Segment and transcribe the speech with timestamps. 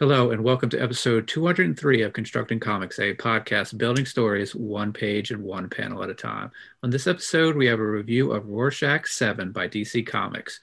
[0.00, 5.30] Hello, and welcome to episode 203 of Constructing Comics, a podcast building stories one page
[5.30, 6.50] and one panel at a time.
[6.82, 10.58] On this episode, we have a review of Rorschach 7 by DC Comics.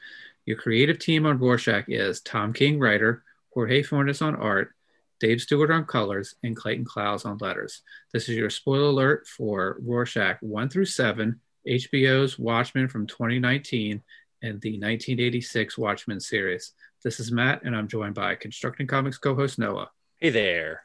[0.47, 3.21] Your creative team on Rorschach is Tom King, writer,
[3.53, 4.73] Jorge Fornes on art,
[5.19, 7.83] Dave Stewart on colors, and Clayton Cowles on letters.
[8.11, 14.01] This is your spoiler alert for Rorschach 1 through 7, HBO's Watchmen from 2019,
[14.41, 16.73] and the 1986 Watchmen series.
[17.03, 19.91] This is Matt, and I'm joined by Constructing Comics co host Noah.
[20.17, 20.81] Hey there.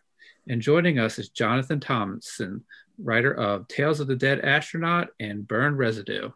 [0.46, 2.64] And joining us is Jonathan Thompson,
[2.98, 6.30] writer of Tales of the Dead Astronaut and Burn Residue.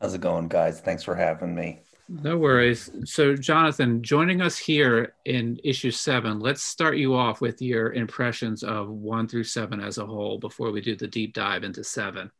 [0.00, 0.80] How's it going, guys?
[0.80, 1.82] Thanks for having me.
[2.08, 2.90] No worries.
[3.04, 8.64] So, Jonathan, joining us here in issue seven, let's start you off with your impressions
[8.64, 12.32] of one through seven as a whole before we do the deep dive into seven.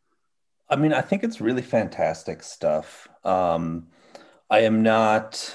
[0.69, 3.07] I mean, I think it's really fantastic stuff.
[3.24, 3.87] Um,
[4.51, 5.55] I am not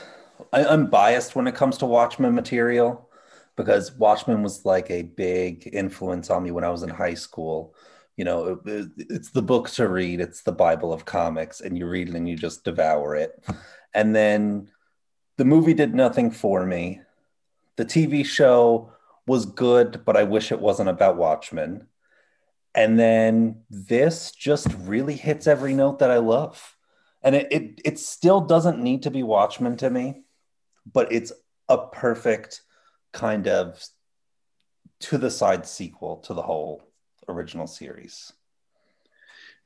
[0.51, 3.09] I, I'm biased when it comes to Watchmen material
[3.55, 7.73] because Watchmen was like a big influence on me when I was in high school.
[8.17, 11.87] You know, it, it's the book to read, it's the Bible of comics, and you
[11.87, 13.43] read it and you just devour it.
[13.97, 14.67] And then
[15.37, 16.99] the movie did nothing for me.
[17.77, 18.91] The TV show
[19.25, 21.87] was good, but I wish it wasn't about Watchmen.
[22.75, 26.75] And then this just really hits every note that I love.
[27.23, 30.24] And it, it, it still doesn't need to be Watchmen to me
[30.91, 31.31] but it's
[31.69, 32.61] a perfect
[33.11, 33.83] kind of
[34.99, 36.81] to the side sequel to the whole
[37.27, 38.31] original series.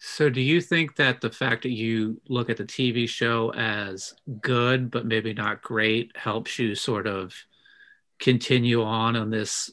[0.01, 4.13] So, do you think that the fact that you look at the TV show as
[4.41, 7.35] good, but maybe not great, helps you sort of
[8.17, 9.71] continue on in this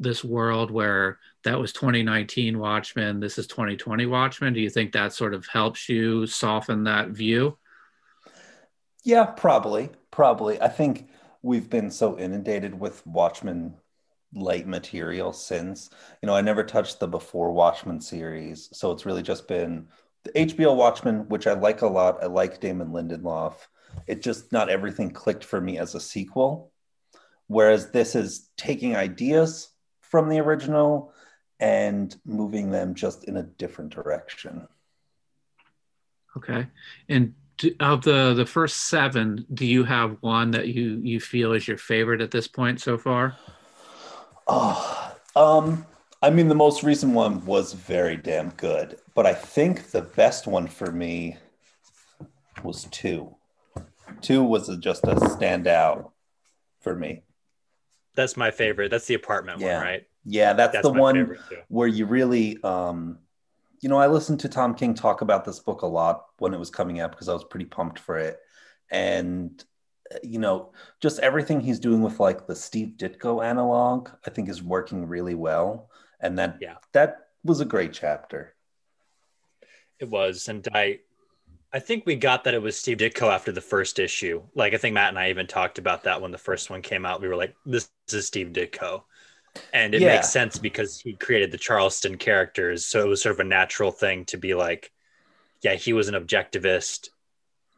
[0.00, 4.52] this world where that was 2019 Watchmen, this is 2020 Watchmen?
[4.52, 7.56] Do you think that sort of helps you soften that view?
[9.04, 9.90] Yeah, probably.
[10.10, 10.60] Probably.
[10.60, 11.08] I think
[11.42, 13.74] we've been so inundated with Watchmen
[14.34, 15.90] light material since.
[16.22, 18.68] You know, I never touched the before Watchmen series.
[18.72, 19.88] So it's really just been
[20.24, 22.22] the HBO Watchmen, which I like a lot.
[22.22, 23.54] I like Damon Lindelof.
[24.06, 26.72] It just not everything clicked for me as a sequel.
[27.46, 29.70] Whereas this is taking ideas
[30.02, 31.12] from the original
[31.60, 34.68] and moving them just in a different direction.
[36.36, 36.66] Okay.
[37.08, 37.34] And
[37.80, 41.78] of the the first seven, do you have one that you you feel is your
[41.78, 43.36] favorite at this point so far?
[44.46, 45.86] Oh, um,
[46.22, 50.46] I mean, the most recent one was very damn good, but I think the best
[50.46, 51.36] one for me
[52.62, 53.34] was two.
[54.20, 56.10] Two was just a standout
[56.80, 57.22] for me.
[58.14, 58.90] That's my favorite.
[58.90, 59.76] That's the apartment yeah.
[59.76, 60.06] one, right?
[60.24, 61.36] Yeah, that's, that's the one
[61.68, 63.18] where you really um
[63.80, 66.58] you know, I listened to Tom King talk about this book a lot when it
[66.58, 68.38] was coming out because I was pretty pumped for it.
[68.90, 69.62] And,
[70.22, 74.62] you know, just everything he's doing with like the Steve Ditko analog, I think is
[74.62, 75.90] working really well.
[76.20, 78.54] And that, yeah, that was a great chapter.
[80.00, 80.48] It was.
[80.48, 81.00] And I,
[81.72, 84.42] I think we got that it was Steve Ditko after the first issue.
[84.54, 87.04] Like, I think Matt and I even talked about that when the first one came
[87.04, 87.20] out.
[87.20, 89.02] We were like, this is Steve Ditko
[89.72, 90.14] and it yeah.
[90.14, 93.90] makes sense because he created the Charlton characters, so it was sort of a natural
[93.90, 94.92] thing to be like,
[95.62, 97.08] yeah, he was an objectivist.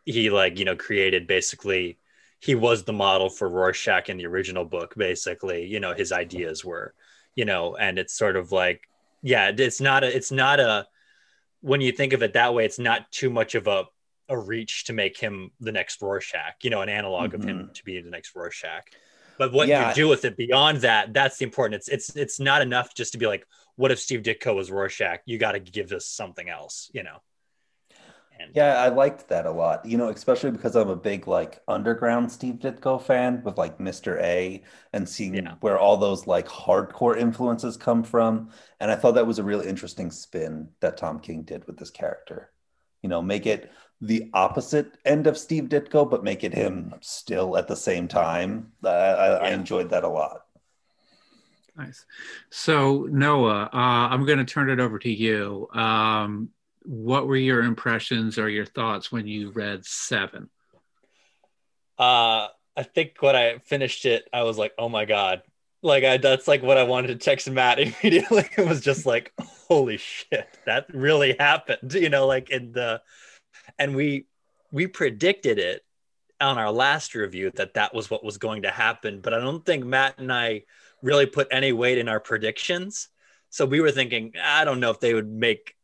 [0.05, 1.99] He like you know created basically
[2.41, 4.95] he was the model for Rorschach in the original book.
[4.97, 6.95] Basically, you know his ideas were,
[7.35, 8.89] you know, and it's sort of like
[9.23, 10.87] yeah, it's not a it's not a
[11.61, 13.85] when you think of it that way, it's not too much of a
[14.29, 17.43] a reach to make him the next Rorschach, you know, an analog mm-hmm.
[17.43, 17.73] of him mm-hmm.
[17.73, 18.85] to be the next Rorschach
[19.41, 19.89] but what yeah.
[19.89, 21.77] you do with it beyond that that's the important.
[21.77, 23.47] It's it's it's not enough just to be like
[23.77, 25.21] what if steve ditko was rorschach?
[25.25, 27.17] You got to give us something else you know?
[28.39, 31.61] And, yeah i liked that a lot you know especially because i'm a big like
[31.69, 34.63] underground steve ditko fan with like mr a
[34.95, 35.57] and seeing yeah.
[35.61, 38.51] where all those like hardcore influences come from.
[38.79, 41.91] And i thought that was a really interesting spin that tom king did with this
[41.91, 42.51] character.
[43.03, 47.57] You know make it the opposite end of Steve Ditko, but make it him still
[47.57, 48.73] at the same time.
[48.85, 49.37] I, I, yeah.
[49.37, 50.43] I enjoyed that a lot.
[51.77, 52.05] Nice.
[52.51, 53.77] So Noah, uh,
[54.11, 55.69] I'm going to turn it over to you.
[55.73, 56.51] Um,
[56.83, 60.49] what were your impressions or your thoughts when you read Seven?
[61.99, 65.43] Uh, I think when I finished it, I was like, "Oh my god!"
[65.83, 68.49] Like I, that's like what I wanted to text Matt immediately.
[68.57, 69.33] it was just like,
[69.69, 73.03] "Holy shit, that really happened!" You know, like in the
[73.81, 74.27] and we
[74.71, 75.83] we predicted it
[76.41, 79.67] on our last review that that was what was going to happen but i don't
[79.67, 80.63] think matt and i
[81.03, 83.09] really put any weight in our predictions.
[83.51, 85.75] So we were thinking i don't know if they would make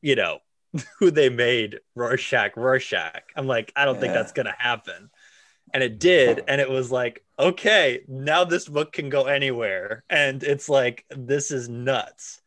[0.00, 0.38] you know
[0.98, 3.22] who they made rorschach rorschach.
[3.36, 4.00] I'm like i don't yeah.
[4.00, 5.10] think that's going to happen.
[5.74, 10.04] And it did and it was like okay now this book can go anywhere.
[10.10, 12.40] And it's like this is nuts.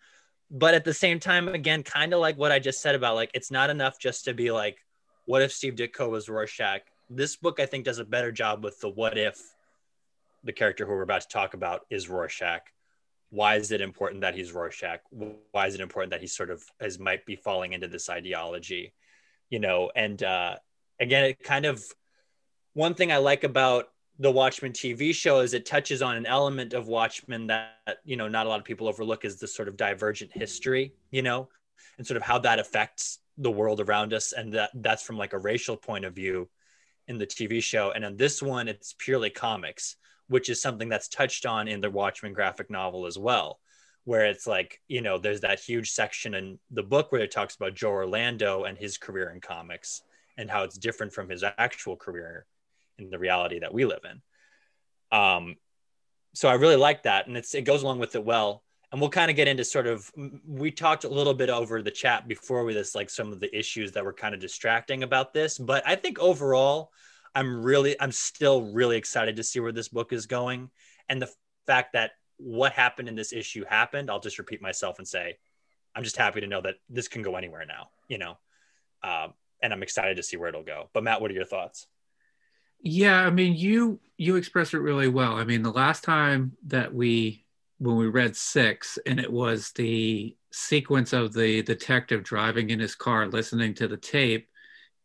[0.51, 3.31] But at the same time again kind of like what i just said about like
[3.33, 4.77] it's not enough just to be like
[5.25, 6.81] what if steve ditko was rorschach.
[7.09, 9.39] This book i think does a better job with the what if
[10.43, 12.61] the character who we're about to talk about is rorschach.
[13.31, 15.01] Why is it important that he's rorschach?
[15.51, 18.93] Why is it important that he sort of as might be falling into this ideology
[19.49, 19.91] you know?
[19.95, 20.55] And uh
[20.99, 21.83] again it kind of
[22.73, 23.89] one thing I like about
[24.19, 28.27] the Watchmen TV show is it touches on an element of Watchmen that you know
[28.27, 31.49] not a lot of people overlook is this sort of divergent history, you know,
[31.97, 35.33] and sort of how that affects the world around us, and that that's from like
[35.33, 36.49] a racial point of view
[37.07, 37.91] in the TV show.
[37.91, 39.97] And on this one, it's purely comics,
[40.27, 43.59] which is something that's touched on in the Watchmen graphic novel as well,
[44.03, 47.55] where it's like you know there's that huge section in the book where it talks
[47.55, 50.01] about Joe Orlando and his career in comics
[50.37, 52.45] and how it's different from his actual career
[52.97, 55.17] in the reality that we live in.
[55.17, 55.55] Um,
[56.33, 58.63] so I really like that, and it's it goes along with it well.
[58.91, 60.11] And we'll kind of get into sort of
[60.47, 63.57] we talked a little bit over the chat before with this, like some of the
[63.57, 65.57] issues that were kind of distracting about this.
[65.57, 66.91] But I think overall,
[67.33, 70.69] I'm really I'm still really excited to see where this book is going,
[71.09, 71.29] and the
[71.65, 74.09] fact that what happened in this issue happened.
[74.09, 75.37] I'll just repeat myself and say,
[75.95, 77.89] I'm just happy to know that this can go anywhere now.
[78.07, 78.37] You know.
[79.03, 80.89] Um, and I'm excited to see where it'll go.
[80.93, 81.87] But Matt, what are your thoughts?
[82.81, 85.33] Yeah, I mean, you you expressed it really well.
[85.33, 87.44] I mean, the last time that we
[87.77, 92.95] when we read six, and it was the sequence of the detective driving in his
[92.95, 94.47] car, listening to the tape,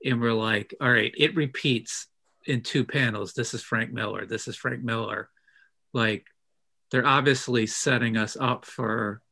[0.05, 2.07] and we're like, all right, it repeats
[2.47, 3.35] in two panels.
[3.35, 4.25] This is Frank Miller.
[4.25, 5.29] This is Frank Miller.
[5.93, 6.27] Like,
[6.91, 9.23] they're obviously setting us up for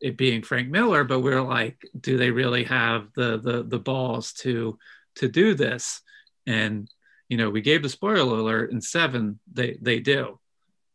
[0.00, 4.32] it being Frank Miller, but we're like, do they really have the the the balls
[4.34, 4.78] to
[5.16, 6.02] to do this?
[6.46, 6.90] And
[7.28, 10.38] you know, we gave the spoiler alert in seven, they they do.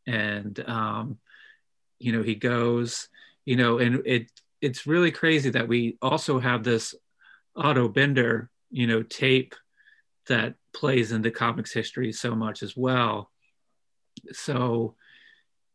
[0.05, 1.17] And um,
[1.99, 3.09] you know, he goes,
[3.45, 4.31] you know, and it
[4.61, 6.95] it's really crazy that we also have this
[7.55, 9.55] Otto Binder, you know, tape
[10.27, 13.31] that plays into comics history so much as well.
[14.31, 14.95] So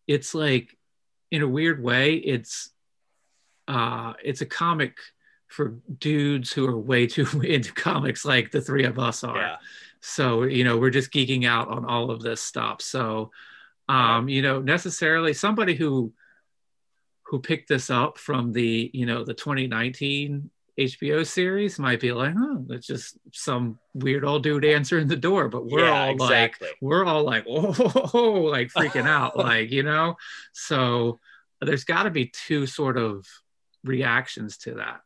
[0.07, 0.77] it's like
[1.31, 2.71] in a weird way, it's
[3.67, 4.97] uh it's a comic
[5.49, 9.37] for dudes who are way too into comics like the three of us are.
[9.37, 9.57] Yeah
[10.07, 13.31] so you know we're just geeking out on all of this stuff so
[13.89, 16.13] um you know necessarily somebody who
[17.23, 22.35] who picked this up from the you know the 2019 HBO series might be like,
[22.37, 25.49] oh, it's just some weird old dude answering the door.
[25.49, 26.69] But we're yeah, all exactly.
[26.69, 30.17] like, we're all like, oh, like freaking out, like, you know?
[30.53, 31.21] So
[31.61, 33.27] there's got to be two sort of
[33.85, 35.01] reactions to that.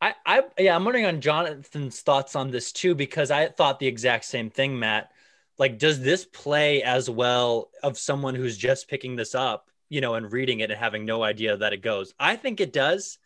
[0.00, 3.86] I, I yeah, I'm wondering on Jonathan's thoughts on this too, because I thought the
[3.86, 5.10] exact same thing, Matt.
[5.58, 10.14] Like, does this play as well of someone who's just picking this up, you know,
[10.14, 12.12] and reading it and having no idea that it goes?
[12.18, 13.18] I think it does,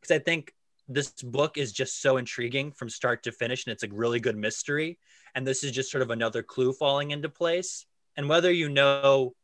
[0.00, 0.52] because I think
[0.88, 4.36] this book is just so intriguing from start to finish, and it's a really good
[4.36, 4.98] mystery.
[5.34, 7.86] And this is just sort of another clue falling into place.
[8.16, 9.34] And whether you know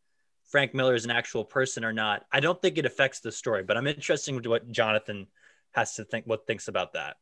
[0.51, 3.63] Frank Miller is an actual person or not, I don't think it affects the story.
[3.63, 5.29] But I'm interested in what Jonathan
[5.73, 7.17] has to think what thinks about that.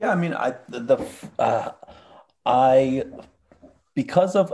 [0.00, 1.04] Yeah, I mean, I the
[1.38, 1.72] uh,
[2.46, 3.04] I
[3.94, 4.52] because of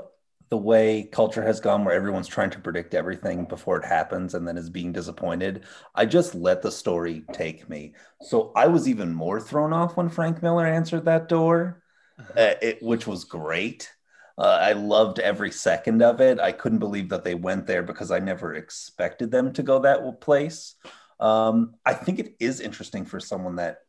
[0.50, 4.46] the way culture has gone, where everyone's trying to predict everything before it happens and
[4.46, 5.64] then is being disappointed.
[5.94, 7.94] I just let the story take me.
[8.22, 11.82] So I was even more thrown off when Frank Miller answered that door,
[12.18, 12.32] uh-huh.
[12.36, 13.90] uh, it, which was great.
[14.36, 16.40] Uh, I loved every second of it.
[16.40, 20.20] I couldn't believe that they went there because I never expected them to go that
[20.20, 20.74] place.
[21.20, 23.80] Um, I think it is interesting for someone that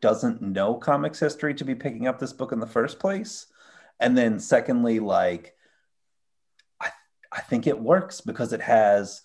[0.00, 3.48] doesn't know comics history to be picking up this book in the first place.
[4.04, 5.54] And then, secondly, like,
[6.80, 6.90] I,
[7.32, 9.22] I think it works because it has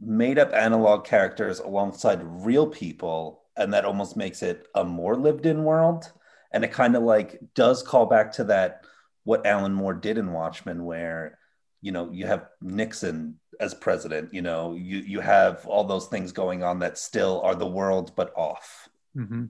[0.00, 5.46] made up analog characters alongside real people, and that almost makes it a more lived
[5.46, 6.12] in world.
[6.52, 8.84] And it kind of like does call back to that
[9.24, 11.38] what Alan Moore did in Watchmen, where
[11.80, 16.32] you know you have Nixon as president you know you you have all those things
[16.32, 19.44] going on that still are the world but off mm-hmm.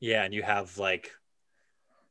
[0.00, 1.12] yeah and you have like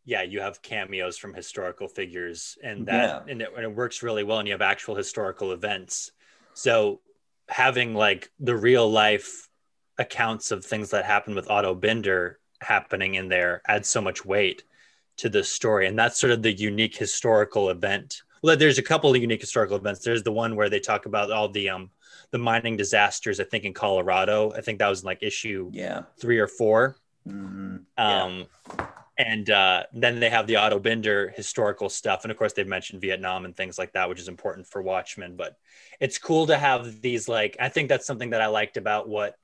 [0.06, 3.32] yeah you have cameos from historical figures and that yeah.
[3.32, 6.12] and, it, and it works really well and you have actual historical events
[6.54, 7.02] so
[7.50, 9.50] having like the real life
[9.98, 14.64] accounts of things that happened with otto binder happening in there adds so much weight
[15.18, 19.10] to the story and that's sort of the unique historical event well, there's a couple
[19.10, 20.02] of unique historical events.
[20.02, 21.90] There's the one where they talk about all the um
[22.30, 23.40] the mining disasters.
[23.40, 24.54] I think in Colorado.
[24.56, 26.96] I think that was like issue yeah three or 4
[27.28, 27.78] mm-hmm.
[27.98, 28.46] Um,
[29.18, 33.02] And uh, then they have the Otto Binder historical stuff, and of course they've mentioned
[33.02, 35.38] Vietnam and things like that, which is important for Watchmen.
[35.38, 35.58] But
[36.02, 39.38] it's cool to have these like I think that's something that I liked about what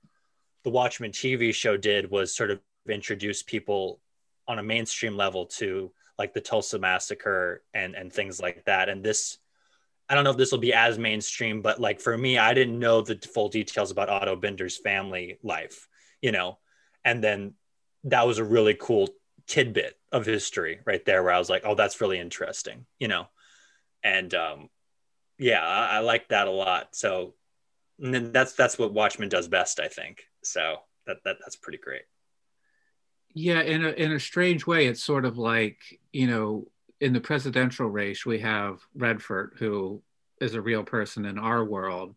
[0.63, 2.60] the Watchmen TV show did was sort of
[2.90, 4.01] introduce people
[4.48, 8.90] on a mainstream level to like the Tulsa massacre and and things like that.
[8.90, 9.38] And this
[10.10, 12.78] I don't know if this will be as mainstream, but like for me, I didn't
[12.78, 15.88] know the full details about Otto Binder's family life,
[16.22, 16.58] you know.
[17.06, 17.54] And then
[18.04, 19.08] that was a really cool
[19.48, 23.28] tidbit of history right there where I was like, oh, that's really interesting, you know.
[24.04, 24.70] And um
[25.38, 26.96] yeah, I, I like that a lot.
[26.96, 27.34] So
[27.98, 30.24] that's that's what Watchmen does best, I think.
[30.44, 32.04] So that, that that's pretty great.
[33.34, 35.78] Yeah, in a in a strange way, it's sort of like
[36.12, 36.68] you know,
[37.00, 40.02] in the presidential race, we have Redford, who
[40.40, 42.16] is a real person in our world,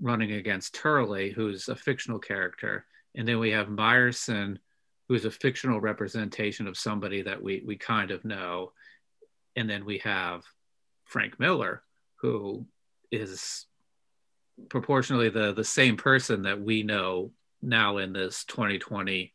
[0.00, 4.58] running against Turley, who's a fictional character, and then we have Myerson,
[5.08, 8.72] who's a fictional representation of somebody that we we kind of know,
[9.56, 10.44] and then we have
[11.04, 11.82] Frank Miller,
[12.16, 12.66] who
[13.10, 13.66] is
[14.68, 19.34] proportionally the the same person that we know now in this 2020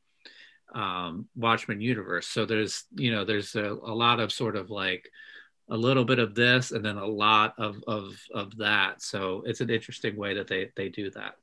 [0.76, 2.28] um, Watchmen universe.
[2.28, 5.10] So there's you know there's a, a lot of sort of like
[5.70, 9.02] a little bit of this and then a lot of of of that.
[9.02, 11.36] So it's an interesting way that they they do that.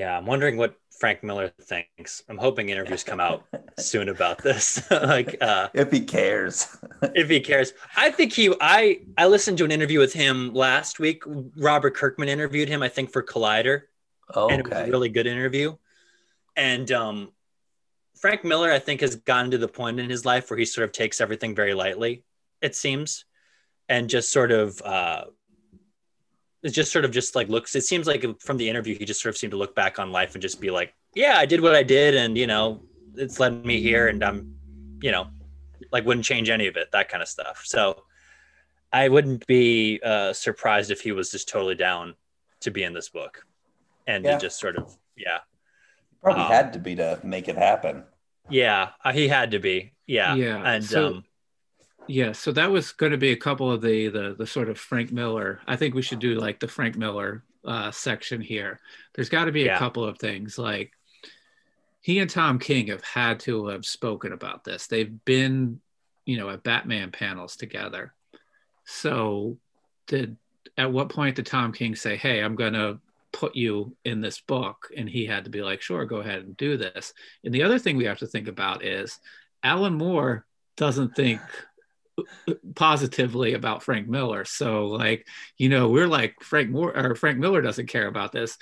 [0.00, 2.22] Yeah, I'm wondering what Frank Miller thinks.
[2.26, 3.44] I'm hoping interviews come out
[3.78, 4.90] soon about this.
[4.90, 6.74] like uh if he cares.
[7.14, 7.74] if he cares.
[7.98, 11.22] I think he I I listened to an interview with him last week.
[11.54, 13.82] Robert Kirkman interviewed him, I think, for Collider.
[14.34, 14.54] Oh, okay.
[14.54, 15.76] And it was a really good interview.
[16.56, 17.32] And um
[18.18, 20.86] Frank Miller, I think, has gotten to the point in his life where he sort
[20.86, 22.24] of takes everything very lightly,
[22.62, 23.26] it seems,
[23.90, 25.24] and just sort of uh
[26.62, 29.22] it just sort of just like looks it seems like from the interview he just
[29.22, 31.60] sort of seemed to look back on life and just be like yeah i did
[31.60, 32.80] what i did and you know
[33.16, 34.54] it's led me here and i'm
[35.02, 35.26] you know
[35.92, 37.62] like wouldn't change any of it that kind of stuff.
[37.64, 38.02] So
[38.92, 42.14] i wouldn't be uh, surprised if he was just totally down
[42.60, 43.46] to be in this book.
[44.06, 44.38] And yeah.
[44.38, 45.38] just sort of yeah.
[46.22, 48.04] Probably um, had to be to make it happen.
[48.48, 49.92] Yeah uh, he had to be.
[50.06, 50.34] Yeah.
[50.34, 51.24] Yeah and so- um
[52.06, 54.78] yeah, so that was going to be a couple of the the the sort of
[54.78, 55.60] Frank Miller.
[55.66, 58.80] I think we should do like the Frank Miller uh, section here.
[59.14, 59.76] There's got to be Yeah.
[59.76, 60.92] a couple of things like
[62.00, 64.86] he and Tom King have had to have spoken about this.
[64.86, 65.80] They've been,
[66.24, 68.14] you know, at Batman panels together.
[68.86, 69.58] So,
[70.06, 70.36] did
[70.78, 72.98] at what point did Tom King say, "Hey, I'm going to
[73.32, 76.56] put you in this book," and he had to be like, "Sure, go ahead and
[76.56, 77.12] do this."
[77.44, 79.20] And the other thing we have to think about is
[79.62, 81.40] Alan Moore doesn't think
[82.74, 84.44] positively about Frank Miller.
[84.44, 85.26] So like,
[85.58, 88.56] you know, we're like Frank Moore or Frank Miller doesn't care about this.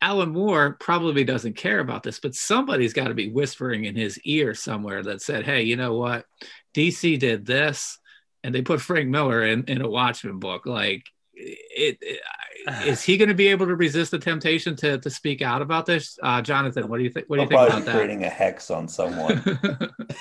[0.00, 4.18] Alan Moore probably doesn't care about this, but somebody's got to be whispering in his
[4.20, 6.26] ear somewhere that said, "Hey, you know what?
[6.74, 7.98] DC did this,
[8.44, 10.66] and they put Frank Miller in in a Watchmen book.
[10.66, 12.20] Like, it, it
[12.84, 15.86] is he going to be able to resist the temptation to to speak out about
[15.86, 16.18] this?
[16.22, 17.26] Uh, Jonathan, what do you think?
[17.28, 19.42] What do you I'll think about be creating a hex on someone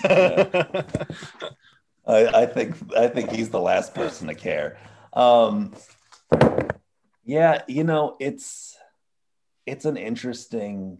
[2.08, 4.78] I, I think I think he's the last person to care.
[5.14, 5.74] Um,
[7.24, 8.78] yeah, you know, it's
[9.66, 11.00] it's an interesting.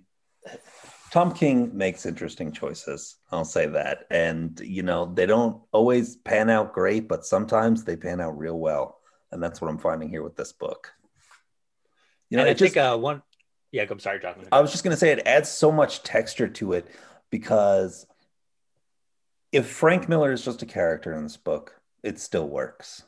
[1.12, 3.16] Tom King makes interesting choices.
[3.32, 7.96] I'll say that, and you know, they don't always pan out great, but sometimes they
[7.96, 9.00] pan out real well,
[9.32, 10.92] and that's what I'm finding here with this book.
[12.30, 13.22] You know, and I just, think uh, one
[13.72, 14.48] yeah i'm sorry Jonathan.
[14.52, 16.88] I was just gonna say it adds so much texture to it
[17.30, 18.08] because
[19.56, 23.04] if Frank Miller is just a character in this book, it still works.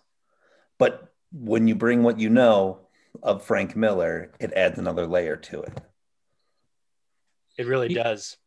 [0.77, 2.87] But when you bring what you know
[3.21, 5.81] of Frank Miller, it adds another layer to it.
[7.57, 8.37] it really does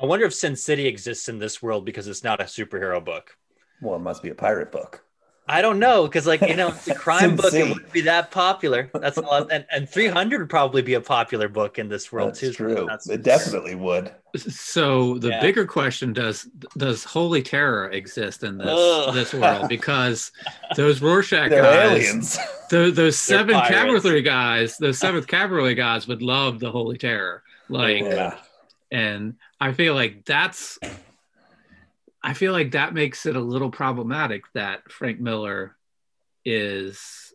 [0.00, 3.36] i wonder if sin city exists in this world because it's not a superhero book
[3.82, 5.04] Well, it must be a pirate book.
[5.48, 7.52] I don't know because, like, you know, it's a crime book.
[7.52, 8.88] It wouldn't be that popular.
[8.94, 12.28] That's a lot, and, and 300 would probably be a popular book in this world
[12.30, 12.52] That's too.
[12.52, 12.74] true.
[12.86, 14.12] That's- It definitely would.
[14.38, 15.40] So the Yeah.
[15.42, 16.44] bigger question does
[16.78, 19.12] does holy terror exist in this Ugh.
[19.14, 19.68] this world?
[19.68, 20.32] Because
[20.74, 22.38] those Rorschach They're guys, aliens.
[22.70, 23.70] tho- those seven pirates.
[24.00, 27.42] cavalry guys, those seventh cavalry guys would love the holy terror.
[27.68, 28.38] Like, Yeah.
[28.90, 30.78] and I feel like that's,
[32.24, 35.76] I feel like that makes it a little problematic that Frank Miller
[36.44, 37.32] is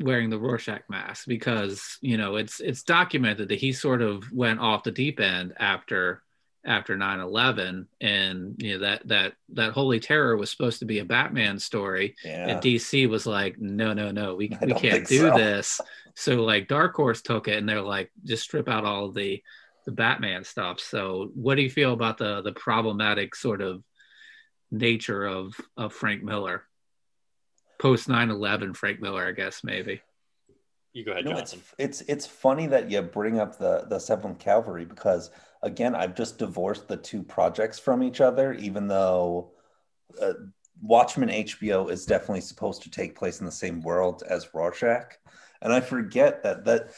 [0.00, 4.60] wearing the Rorschach mask because you know it's it's documented that he sort of went
[4.60, 6.22] off the deep end after
[6.64, 11.04] after 9-11 and you know that that that holy terror was supposed to be a
[11.04, 12.48] batman story Yeah.
[12.48, 15.36] and dc was like no no no we, I we can't do so.
[15.36, 15.80] this
[16.14, 19.42] so like dark horse took it and they're like just strip out all the
[19.86, 20.80] the Batman stuff.
[20.80, 23.82] So, what do you feel about the the problematic sort of
[24.70, 26.64] nature of of Frank Miller
[27.78, 28.76] post 9/11?
[28.76, 30.02] Frank Miller, I guess maybe.
[30.92, 31.62] You go ahead, You know, Johnson.
[31.78, 35.30] it's, it's it's funny that you bring up the the Seventh Cavalry because
[35.62, 39.52] again, I've just divorced the two projects from each other, even though
[40.20, 40.32] uh,
[40.80, 45.14] Watchmen HBO is definitely supposed to take place in the same world as Rorschach,
[45.62, 46.90] and I forget that that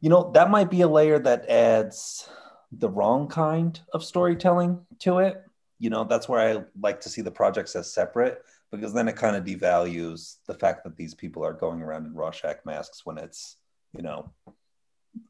[0.00, 2.28] you know that might be a layer that adds
[2.72, 5.44] the wrong kind of storytelling to it.
[5.78, 9.16] You know, that's where I like to see the projects as separate because then it
[9.16, 13.18] kind of devalues the fact that these people are going around in Rorschach masks when
[13.18, 13.56] it's,
[13.92, 14.32] you know,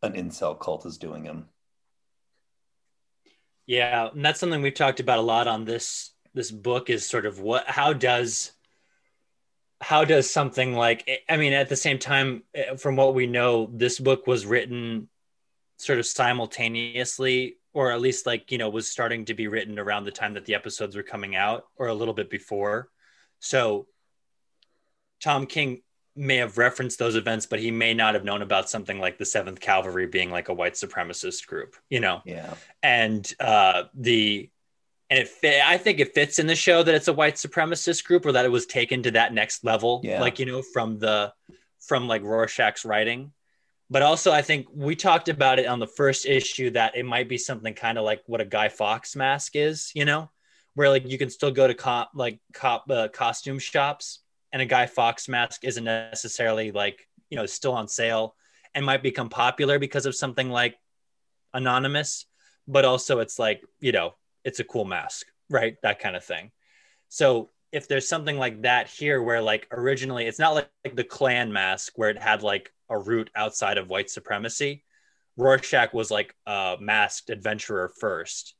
[0.03, 1.47] an incel cult is doing them.
[3.67, 7.27] Yeah, and that's something we've talked about a lot on this this book is sort
[7.27, 8.53] of what how does
[9.81, 13.71] how does something like I mean at the same time eh, from what we know
[13.73, 15.09] this book was written
[15.79, 20.05] sort of simultaneously or at least like you know was starting to be written around
[20.05, 22.89] the time that the episodes were coming out or a little bit before.
[23.41, 23.87] So
[25.21, 25.83] Tom King
[26.17, 29.25] may have referenced those events but he may not have known about something like the
[29.25, 32.55] 7th Cavalry being like a white supremacist group, you know Yeah.
[32.83, 34.49] and uh, the
[35.11, 38.05] and it fit, I think it fits in the show that it's a white supremacist
[38.05, 40.21] group or that it was taken to that next level, Yeah.
[40.21, 41.33] like you know from the
[41.81, 43.33] from like Rorschach's writing.
[43.95, 47.29] But also, I think we talked about it on the first issue that it might
[47.29, 50.33] be something kind of like what a Guy Fawkes mask is, you know,
[50.75, 54.67] where like you can still go to cop like cop uh, costume shops and a
[54.67, 58.35] Guy Fawkes mask isn't necessarily like you know still on sale
[58.75, 60.77] and might become popular because of something like
[61.53, 62.27] anonymous
[62.67, 65.77] but also it's like you know it's a cool mask right?
[65.85, 66.51] That kind of thing.
[67.11, 71.05] So if there's something like that here where like originally it's not like, like the
[71.05, 74.85] Klan mask where it had like a root outside of white supremacy
[75.37, 78.55] rorschach was like a masked adventurer first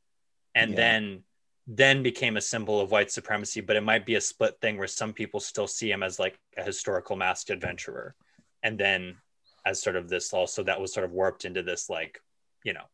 [0.55, 0.77] and Yeah.
[0.77, 1.25] then
[1.67, 4.87] then became a symbol of white supremacy but it might be a split thing where
[4.89, 8.15] some people still see him as like a historical masked adventurer
[8.63, 9.17] and then
[9.65, 12.21] as sort of this also that was sort of warped into this like
[12.65, 12.85] you know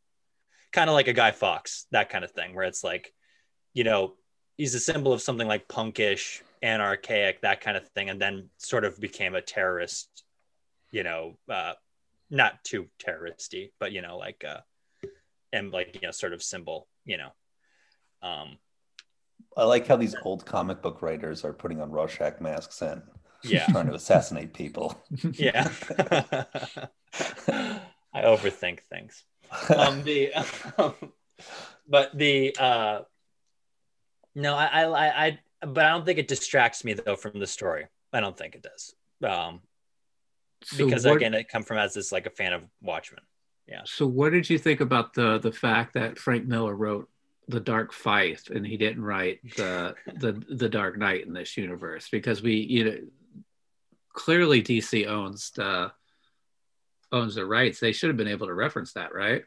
[0.73, 3.13] kind of like a guy fawkes that kind of thing where it's like
[3.75, 4.15] you know
[4.57, 8.85] he's a symbol of something like punkish anarchaic that kind of thing and then sort
[8.85, 10.23] of became a terrorist
[10.91, 11.73] you know uh
[12.31, 14.61] not too terroristy but you know like uh
[15.53, 17.31] and like you know sort of symbol you know.
[18.23, 18.59] Um
[19.57, 23.03] I like how these old comic book writers are putting on Rorschach masks and
[23.43, 23.67] yeah.
[23.71, 25.03] trying to assassinate people.
[25.33, 25.69] yeah.
[28.13, 29.25] I overthink things.
[29.75, 30.33] Um the
[31.89, 33.01] but the uh
[34.35, 37.47] no I, I i i but i don't think it distracts me though from the
[37.47, 37.87] story.
[38.13, 38.95] I don't think it does.
[39.29, 39.61] Um
[40.63, 43.23] So because what- again it come from as this like a fan of watchmen
[43.67, 43.83] Yeah.
[43.85, 47.09] So what did you think about the the fact that Frank Miller wrote
[47.49, 52.09] the Dark Fight and he didn't write the the the Dark Knight in this universe
[52.09, 52.99] because we you know
[54.13, 55.93] clearly DC owns the
[57.13, 57.81] owns the rights.
[57.81, 59.45] They should have been able to reference that, right?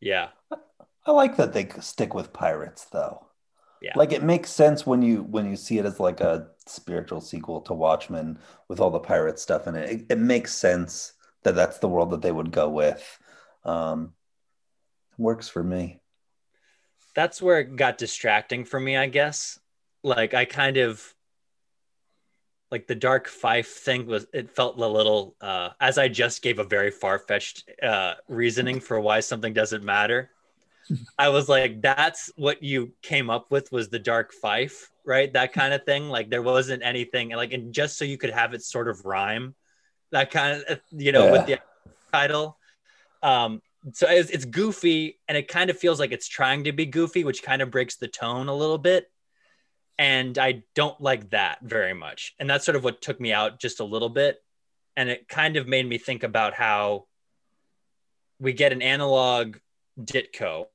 [0.00, 0.28] yeah
[1.06, 3.26] I like that they stick with pirates though.
[3.80, 3.92] Yeah.
[3.94, 7.60] Like it makes sense when you when you see it as like a spiritual sequel
[7.62, 8.38] to Watchmen
[8.68, 9.90] with all the pirate stuff in it.
[9.90, 11.12] It, it makes sense
[11.44, 13.18] that that's the world that they would go with.
[13.64, 14.14] Um,
[15.18, 16.00] works for me.
[17.14, 19.58] that's where it got distracting for me, I guess.
[20.04, 21.14] Like I kind of
[22.70, 26.58] like the dark fife thing was it felt a little uh as I just gave
[26.58, 30.30] a very far-fetched uh reasoning for why something doesn't matter.
[31.18, 35.32] I was like, that's what you came up with was the dark fife, right?
[35.32, 36.08] That kind of thing.
[36.08, 39.54] Like there wasn't anything like and just so you could have it sort of rhyme,
[40.12, 41.60] that kind of you know, with the
[42.12, 42.58] title.
[43.22, 46.86] Um so it's, it's goofy and it kind of feels like it's trying to be
[46.86, 49.10] goofy which kind of breaks the tone a little bit
[49.98, 53.60] and i don't like that very much and that's sort of what took me out
[53.60, 54.38] just a little bit
[54.96, 57.06] and it kind of made me think about how
[58.40, 59.56] we get an analog
[60.00, 60.66] ditko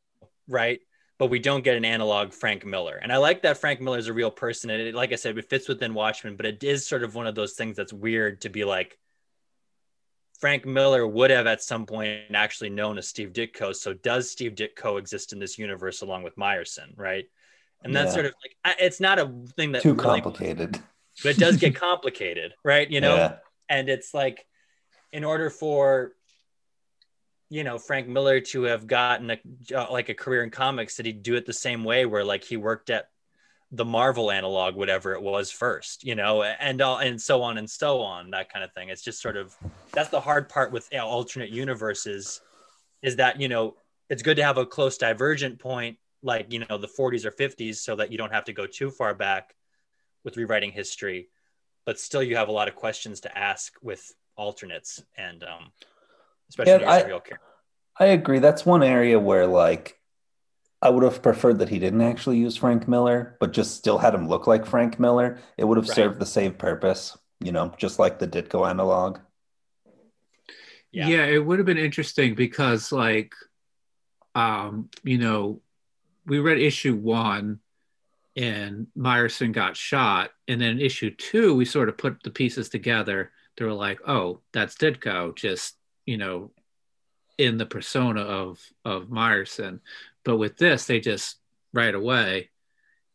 [0.48, 0.80] right
[1.20, 4.08] but we don't get an analog frank miller and i like that frank miller is
[4.08, 6.86] a real person and it, like i said it fits within watchmen but it is
[6.86, 8.98] sort of one of those things that's weird to be like
[10.40, 13.74] Frank Miller would have at some point actually known a Steve Ditko.
[13.74, 17.24] So does Steve Ditko exist in this universe along with Myerson, right?
[17.82, 18.14] And that's Yeah.
[18.14, 20.80] sort of like it's not a thing that Too really, complicated.
[21.24, 22.90] but it does get complicated, right?
[22.92, 23.38] You know, Yeah.
[23.70, 24.46] and it's like
[25.14, 26.12] in order for
[27.54, 29.40] you know Frank Miller to have gotten a
[29.76, 32.44] uh, like a career in comics, did he do it the same way where like
[32.44, 33.10] he worked at
[33.72, 37.70] the Marvel analog, whatever it was first, you know, and all and so on and
[37.70, 38.90] so on, that kind of thing.
[38.90, 39.56] It's just sort of
[39.92, 42.42] that's the hard part with you know, alternate universes,
[43.04, 43.76] is that you know
[44.10, 47.76] it's good to have a close divergent point like you know the 40s or 50s
[47.76, 49.54] so that you don't have to go too far back
[50.24, 51.28] with rewriting history
[51.86, 55.72] but still you have a lot of questions to ask with alternates and um
[56.54, 57.48] especially Yeah, when there's real character
[58.00, 58.40] I agree.
[58.40, 60.00] That's one area where like
[60.82, 64.14] I would have preferred that he didn't actually use Frank Miller, but just still had
[64.14, 65.40] him look like Frank Miller.
[65.58, 65.96] It would have Right.
[65.96, 69.20] served the same purpose, you know, just like the Ditko analog.
[70.92, 71.08] Yeah.
[71.08, 73.34] yeah it would have been interesting because like
[74.36, 75.62] um you know
[76.26, 77.60] we read issue one
[78.36, 83.32] and Myerson got shot and then issue two we sort of put the pieces together
[83.58, 86.52] they were like oh that's Ditko just you know
[87.38, 89.80] in the persona of of Myerson
[90.24, 91.38] but with this they just
[91.74, 92.50] right away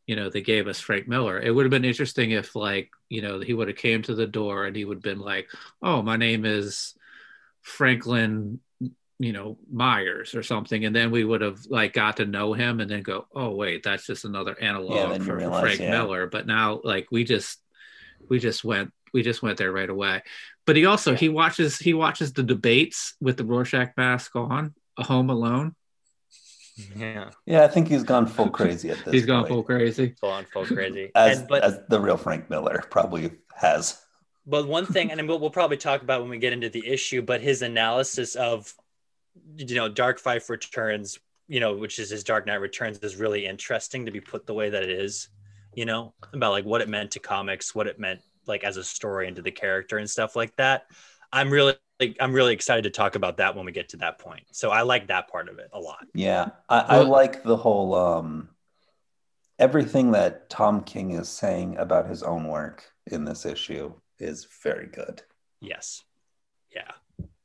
[0.07, 3.23] you know they gave us Frank Miller it would have been interesting if like you
[3.23, 5.49] know he would have came to the door and he would have been like
[5.83, 6.95] oh my name is
[7.69, 8.61] Franklin,
[9.19, 12.81] you know, Myers or something, and then we would have like got to know him,
[12.81, 15.91] and then go, oh wait, that's just another analog for, for realize, Frank yeah.
[15.91, 16.27] Miller.
[16.27, 17.61] But now, like, we just
[18.29, 20.23] we just went we just went there right away.
[20.67, 25.03] But he also he watches he watches the debates with the Rorschach mask on, a
[25.05, 25.75] Home Alone.
[26.97, 29.49] yeah Yeah, I think he's gone full crazy at this He's gone point.
[29.49, 30.15] full crazy.
[30.21, 34.01] full on full crazy as, and but as the real Frank Miller probably has.
[34.47, 37.21] But one thing, and we'll, we'll probably talk about when we get into the issue,
[37.21, 38.73] but his analysis of,
[39.59, 41.19] you know, Dark Five Returns,
[41.49, 44.55] you know, which is his Dark Knight Returns, is really interesting to be put the
[44.55, 45.29] way that it is,
[45.75, 48.85] you know, about like what it meant to comics, what it meant like as a
[48.85, 50.87] story into the character and stuff like that.
[51.33, 54.19] I'm really, like, I'm really excited to talk about that when we get to that
[54.19, 54.45] point.
[54.53, 56.07] So I like that part of it a lot.
[56.15, 58.49] Yeah, I, I like the whole um,
[59.59, 64.87] everything that Tom King is saying about his own work in this issue is very
[64.87, 65.23] good.
[65.61, 66.03] Yes.
[66.75, 66.93] Yeah.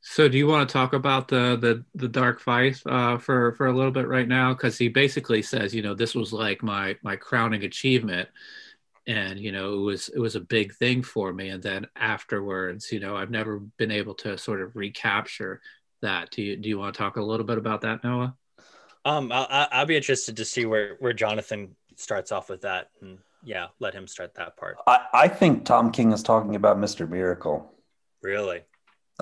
[0.06, 3.66] So, do you want to talk about the the the Dark Fight uh, for for
[3.66, 4.52] a little bit right now?
[4.52, 8.28] Because he basically says, you know, this was like my my crowning achievement,
[9.06, 11.50] and you know, it was it was a big thing for me.
[11.50, 15.60] And then afterwards, you know, I've never been able to sort of recapture
[16.02, 16.30] that.
[16.30, 18.34] Do you do you want to talk a little bit about that, Noah?
[19.04, 22.90] Um, I'll, I'll I'll be interested to see where, where Jonathan starts off with that.
[23.00, 24.78] And yeah, let him start that part.
[24.86, 27.08] I, I think Tom King is talking about Mr.
[27.08, 27.72] Miracle.
[28.22, 28.62] Really?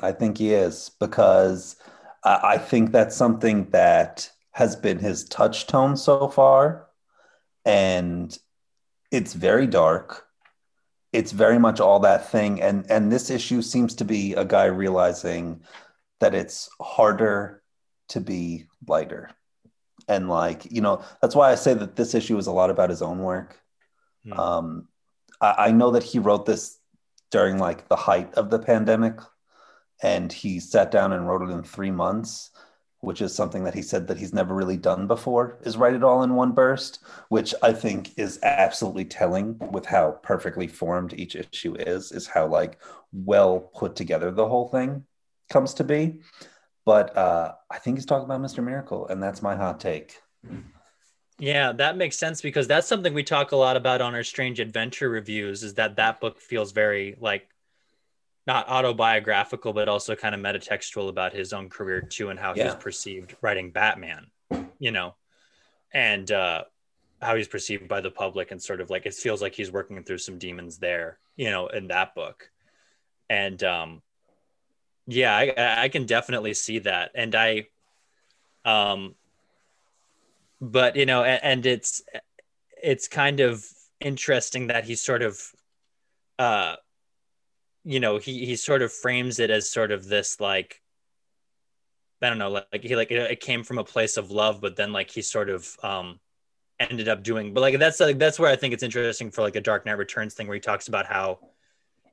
[0.01, 1.77] I think he is because
[2.25, 6.87] I, I think that's something that has been his touchstone so far.
[7.64, 8.37] And
[9.12, 10.27] it's very dark.
[11.12, 12.61] It's very much all that thing.
[12.62, 15.62] And and this issue seems to be a guy realizing
[16.20, 17.62] that it's harder
[18.09, 19.31] to be lighter.
[20.09, 22.90] And like, you know, that's why I say that this issue is a lot about
[22.90, 23.61] his own work.
[24.25, 24.40] Hmm.
[24.40, 24.88] Um,
[25.40, 26.79] I, I know that he wrote this
[27.31, 29.20] during like the height of the pandemic,
[30.03, 32.51] and he sat down and wrote it in three months,
[33.03, 35.59] which is something that he said that he's never really done before.
[35.62, 40.12] Is write it all in one burst, which I think is absolutely telling with how
[40.23, 42.12] perfectly formed each issue is.
[42.12, 42.79] Is how like
[43.12, 45.05] well put together the whole thing
[45.51, 46.21] comes to be.
[46.85, 48.62] But uh, I think he's talking about Mr.
[48.62, 50.21] Miracle, and that's my hot take.
[51.41, 54.61] Yeah, that makes sense because that's something we talk a lot about on our Strange
[54.61, 55.65] Adventure reviews.
[55.65, 57.49] Is that that book feels very like
[58.47, 62.65] not autobiographical, but also kind of metatextual about his own career too, and how Yeah.
[62.65, 64.27] he's perceived writing Batman.
[64.79, 65.15] You know,
[65.93, 66.65] and uh,
[67.21, 70.03] how he's perceived by the public, and sort of like it feels like he's working
[70.03, 71.19] through some demons there.
[71.37, 72.51] You know, in that book,
[73.31, 74.03] and um,
[75.07, 77.69] yeah, I, I can definitely see that, and I,
[78.65, 79.15] um,
[80.61, 82.03] but you know, and, and it's
[82.83, 83.65] it's kind of
[84.01, 85.41] interesting that he's sort of,
[86.39, 86.75] uh,
[87.85, 90.81] you know, he he sort of frames it as sort of this like,
[92.21, 94.77] I don't know, like, he like it, it came from a place of love, but
[94.77, 96.21] then like he sort of um
[96.81, 99.57] ended up doing, but like that's like that's where I think it's interesting for like
[99.57, 101.40] a Dark Knight Returns thing where he talks about how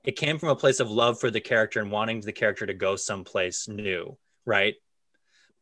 [0.04, 2.74] it came from a place of love for the character and wanting the character to
[2.74, 4.76] go someplace new, right?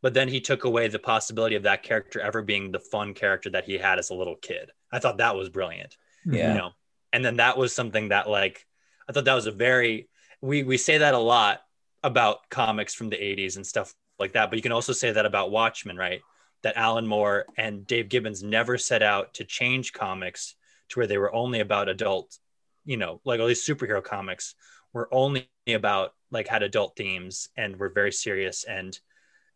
[0.02, 3.50] But then he took away the possibility of that character ever being the fun character
[3.50, 4.70] that he had as a little kid.
[4.92, 6.50] I thought that was brilliant Yeah.
[6.54, 6.72] you know
[7.12, 8.66] and then that was something that like
[9.08, 10.08] i thought that was a very
[10.42, 11.62] we we say that a lot
[12.04, 15.26] about comics from the 80s and stuff like that but you can also say that
[15.26, 16.22] about watchmen right?
[16.64, 20.56] That alan moore and dave gibbons never set out to change comics
[20.90, 22.38] to where they were only about adult
[22.86, 24.56] you know like all these superhero comics
[24.94, 29.00] were only about like had adult themes and were very serious and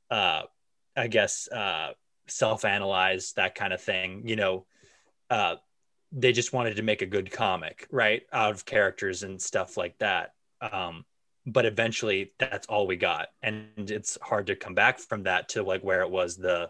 [0.09, 0.43] uh
[0.95, 1.91] i guess uh
[2.27, 4.65] self-analyze that kind of thing you know?
[5.29, 5.55] Uh
[6.11, 8.23] they just wanted to make a good comic, right?
[8.33, 10.33] Out of characters and stuff like that.
[10.61, 11.05] Um,
[11.45, 13.29] but eventually that's all we got.
[13.41, 16.69] And it's hard to come back from that to like where it was the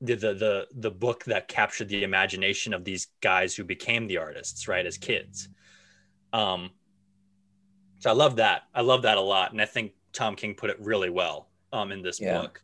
[0.00, 4.18] the, the the the book that captured the imagination of these guys who became the
[4.18, 5.48] artists right as kids
[6.34, 6.70] um
[8.00, 10.68] so i love that i love that a lot and i think tom king put
[10.68, 12.42] it really well um in this Yeah.
[12.42, 12.62] book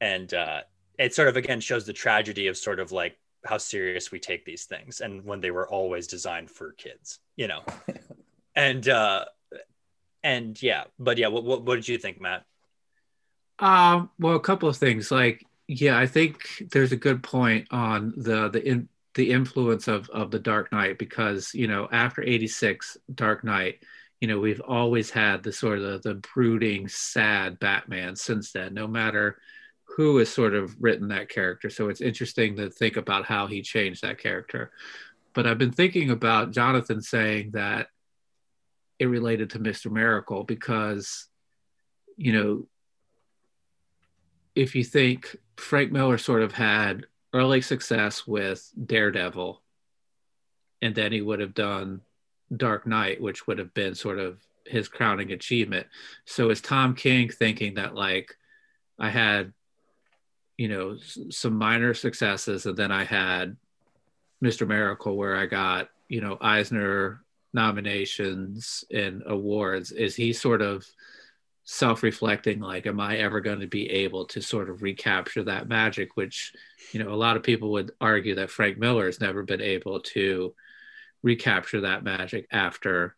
[0.00, 0.60] and uh
[0.96, 4.44] it sort of again shows the tragedy of sort of like how serious we take
[4.44, 7.62] these things and when they were always designed for kids you know
[8.56, 9.24] and uh
[10.22, 12.44] and yeah but yeah what, what, what did you think matt
[13.58, 15.10] Um, well, a couple of things.
[15.10, 20.10] Like, yeah, I think there's a good point on the the in, the influence of
[20.10, 23.78] of the Dark Knight because you know after '86 Dark Knight,
[24.20, 28.74] you know we've always had the sort of the brooding, sad Batman since then.
[28.74, 29.38] No matter
[29.96, 33.62] who has sort of written that character, so it's interesting to think about how he
[33.62, 34.72] changed that character.
[35.34, 37.88] But I've been thinking about Jonathan saying that
[38.98, 39.90] it related to Mr.
[39.90, 41.28] Miracle because,
[42.16, 42.66] you know,
[44.54, 49.60] if you think Frank Miller sort of had early success with Daredevil,
[50.82, 52.00] and then he would have done
[52.56, 55.86] Dark Knight, which would have been sort of his crowning achievement.
[56.24, 58.36] So is Tom King thinking that like
[58.98, 59.52] I had,
[60.56, 60.96] you know,
[61.30, 63.56] some minor successes, and then I had
[64.42, 64.66] Mr.
[64.66, 69.92] Miracle, where I got you know Eisner nominations and awards.
[69.92, 70.86] Is he sort of
[71.64, 76.14] self-reflecting like am i ever going to be able to sort of recapture that magic
[76.14, 76.52] which
[76.92, 80.00] you know a lot of people would argue that frank miller has never been able
[80.00, 80.54] to
[81.22, 83.16] recapture that magic after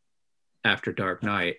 [0.64, 1.57] after dark knight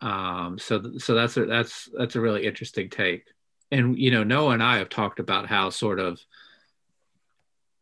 [0.00, 3.26] um so so that's a that's that's a really interesting take
[3.72, 6.20] and you know noah and i have talked about how sort of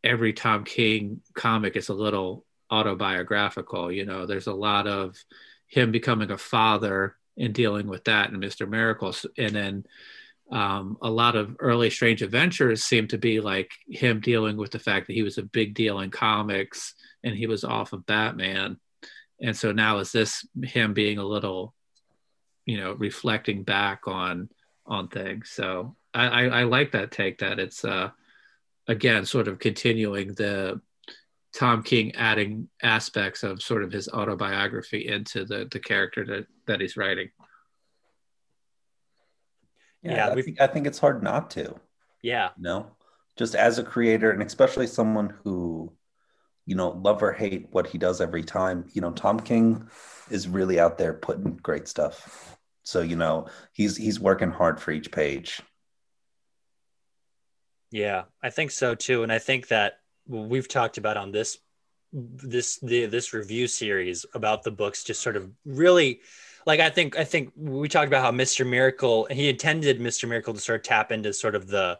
[0.02, 5.14] every tom king comic is a little autobiographical you know there's a lot of
[5.66, 8.68] him becoming a father and dealing with that and Mr.
[8.68, 9.24] Miracles.
[9.38, 9.86] And then
[10.52, 14.78] um, a lot of early Strange Adventures seem to be like him dealing with the
[14.78, 18.78] fact that he was a big deal in comics and he was off of Batman.
[19.40, 21.72] And so now is this him being a little,
[22.66, 24.50] you know, reflecting back on
[24.86, 25.50] on things.
[25.50, 28.10] So I, I, I like that take that it's uh
[28.88, 30.80] again sort of continuing the
[31.54, 36.80] Tom King adding aspects of sort of his autobiography into the the character that that
[36.80, 37.30] he's writing.
[40.02, 41.74] Yeah, Yeah, I, think, I think it's hard not to.
[42.22, 42.86] yeah You know,
[43.36, 45.92] just as a creator, and especially someone who,
[46.66, 48.86] you know, love or hate what he does every time.
[48.92, 49.88] You know, Tom King
[50.30, 52.56] is really out there putting great stuff.
[52.82, 55.60] So you know, he's he's working hard for each page.
[57.90, 59.94] Yeah, I think so too, and I think that
[60.26, 61.58] we've talked about on this
[62.12, 66.20] this the this review series about the books just sort of really
[66.66, 68.68] like I think I think we talked about how Mr.
[68.68, 70.28] Miracle he intended Mr.
[70.28, 71.98] Miracle to sort of tap into sort of the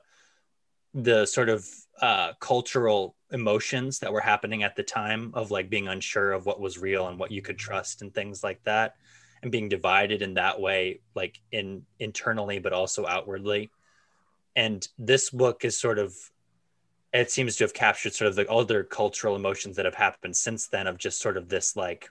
[0.95, 1.66] the sort of
[2.01, 6.61] uh, cultural emotions that were happening at the time of like being unsure of what
[6.61, 8.95] was real and what you could trust and things like that
[9.42, 13.70] and being divided in that way like in internally but also outwardly.
[14.57, 16.14] And this book is sort of
[17.12, 20.68] it seems to have captured sort of the other cultural emotions that have happened since
[20.68, 22.09] then of just sort of this like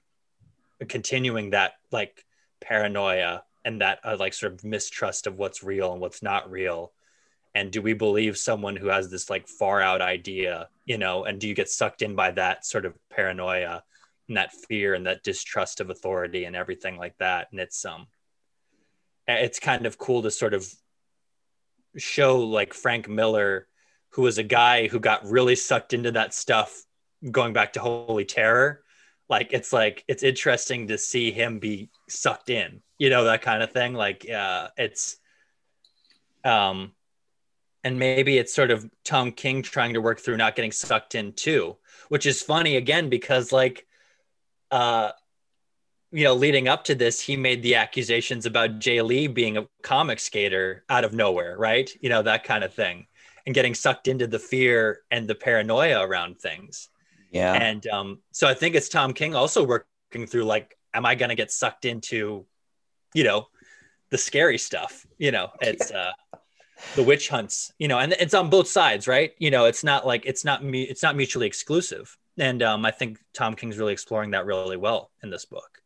[0.88, 2.26] continuing that like
[2.60, 6.92] paranoia and that uh, like sort of mistrust of what's real and what's not real.
[7.56, 11.40] And do we believe someone who has this like far out idea you know and
[11.40, 13.84] do you get sucked in by that sort of paranoia
[14.30, 17.48] and that fear and that distrust of authority and everything like that.
[17.52, 18.08] And it's um
[19.28, 20.66] it's kind of cool to sort of
[21.98, 23.68] show like Frank Miller
[24.12, 26.84] who was a guy who got really sucked into that stuff
[27.30, 28.84] going back to Holy Terror.
[29.30, 33.62] Like it's like it's interesting to see him be sucked in you know that kind
[33.62, 33.94] of thing.
[33.94, 35.18] Like uh it's
[36.46, 36.94] um
[37.84, 41.34] and maybe it's sort of Tom King trying to work through not getting sucked in
[41.34, 41.78] too
[42.10, 43.88] which is funny again because like
[44.72, 45.12] uh
[46.12, 49.68] you know leading up to this he made the accusations about Jae Lee being a
[49.84, 53.08] Comicsgater out of nowhere right you know that kind of thing
[53.46, 56.90] and getting sucked into the fear and the paranoia around things
[57.32, 61.16] Yeah, and um, so I think it's Tom King also working through like, am I
[61.16, 62.46] going to get sucked into,
[63.14, 63.48] you know,
[64.10, 65.06] the scary stuff?
[65.18, 66.12] You know, it's uh,
[66.96, 67.72] the witch hunts.
[67.78, 69.34] You know, and it's on both sides, right?
[69.38, 70.84] You know, it's not like it's not me.
[70.84, 72.18] It's not mutually exclusive.
[72.40, 75.82] And um, I think Tom King's really exploring that really well in this book.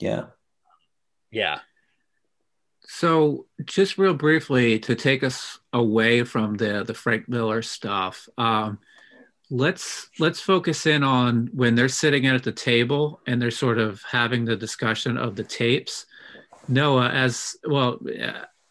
[0.00, 0.26] yeah.
[1.30, 1.60] Yeah,
[2.86, 8.78] So, just real briefly to take us away from the the Frank Miller stuff, um,
[9.50, 14.02] let's let's focus in on when they're sitting at the table and they're sort of
[14.10, 16.06] having the discussion of the tapes.
[16.66, 17.98] Noah, as well,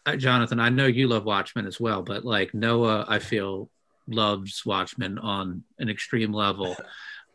[0.06, 3.70] uh, Jonathan, I know you love Watchmen as well, but like Noah, I feel
[4.08, 6.76] loves Watchmen on an extreme level.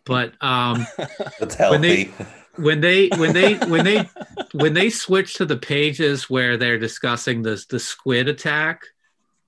[0.06, 0.86] But um,
[1.40, 2.12] That's when they
[2.56, 4.10] when they when they when they
[4.54, 8.84] when they switch to the pages where they're discussing the the squid attack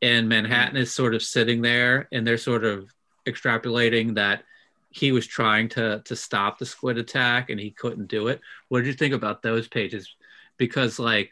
[0.01, 2.89] and Manhattan is sort of sitting there and they're sort of
[3.27, 4.43] extrapolating that
[4.89, 8.41] he was trying to to stop the squid attack and he couldn't do it.
[8.69, 10.15] What did you think about those pages?
[10.57, 11.31] Because like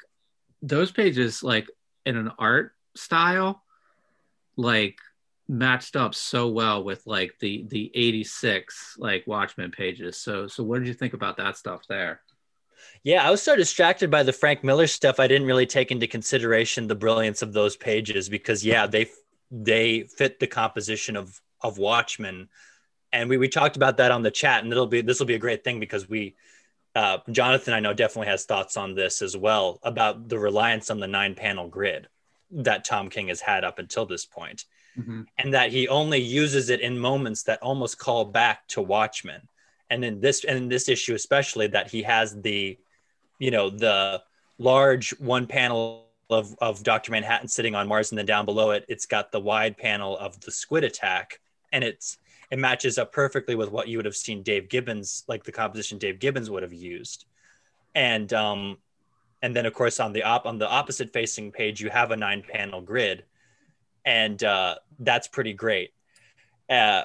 [0.61, 1.67] those pages like
[2.05, 3.63] in an art style
[4.55, 4.97] like
[5.47, 10.17] matched up so well with like the the 86 like Watchmen pages.
[10.17, 12.21] So so what did you think about that stuff there?
[13.03, 15.19] Yeah, I was so distracted by the Frank Miller stuff.
[15.19, 19.07] I didn't really take into consideration the brilliance of those pages because yeah, they
[19.51, 22.49] they fit the composition of of Watchmen,
[23.11, 25.35] and we we talked about that on the chat, and it'll be this will be
[25.35, 26.35] a great thing because we.
[26.95, 30.99] Uh, Jonathan, I know definitely has thoughts on this as well about the reliance on
[30.99, 32.07] the nine panel grid
[32.51, 36.79] that Tom King has had up until this point, and that he only uses it
[36.79, 39.41] in moments that almost call back to Watchmen.
[39.89, 42.77] And in this and in this issue especially that he has the
[43.39, 44.23] you know the
[44.57, 48.85] large one panel of, of dr manhattan sitting on mars and then down below it
[48.87, 51.39] it's got the wide panel of the squid attack.
[51.71, 52.17] And it's
[52.49, 55.97] it matches up perfectly with what you would have seen dave gibbons like the composition
[55.97, 57.25] dave gibbons would have used.
[57.93, 58.77] And um
[59.41, 62.17] and then of course on the op on the opposite facing page you have a
[62.17, 63.25] nine panel grid
[64.05, 65.93] and uh that's pretty great
[66.69, 67.03] uh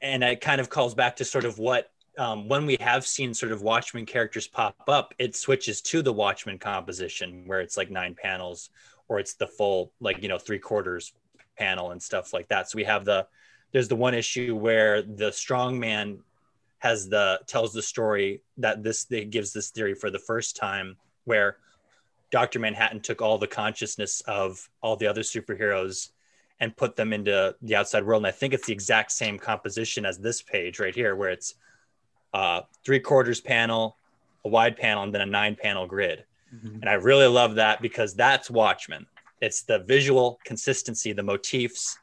[0.00, 3.34] and it kind of calls back to sort of what um, when we have seen
[3.34, 7.90] sort of Watchmen characters pop up, it switches to the Watchmen composition where it's like
[7.90, 8.70] nine panels
[9.08, 11.12] or it's the full like you know three quarters
[11.58, 12.70] panel and stuff like that.
[12.70, 13.26] So we have the
[13.72, 16.20] there's the one issue where the strong man
[16.78, 20.96] has the tells the story that this they gives this theory for the first time
[21.24, 21.58] where
[22.30, 22.58] Dr.
[22.58, 26.10] Manhattan took all the consciousness of all the other superheroes
[26.60, 28.20] and put them into the outside world.
[28.20, 31.54] And I think it's the exact same composition as this page right here, where it's
[32.32, 33.96] uh, three quarters panel,
[34.44, 36.24] a wide panel, and then a nine panel grid.
[36.54, 36.80] Mhm.
[36.80, 39.06] And I really love that because that's Watchmen.
[39.40, 41.98] It's the visual consistency, the motifs,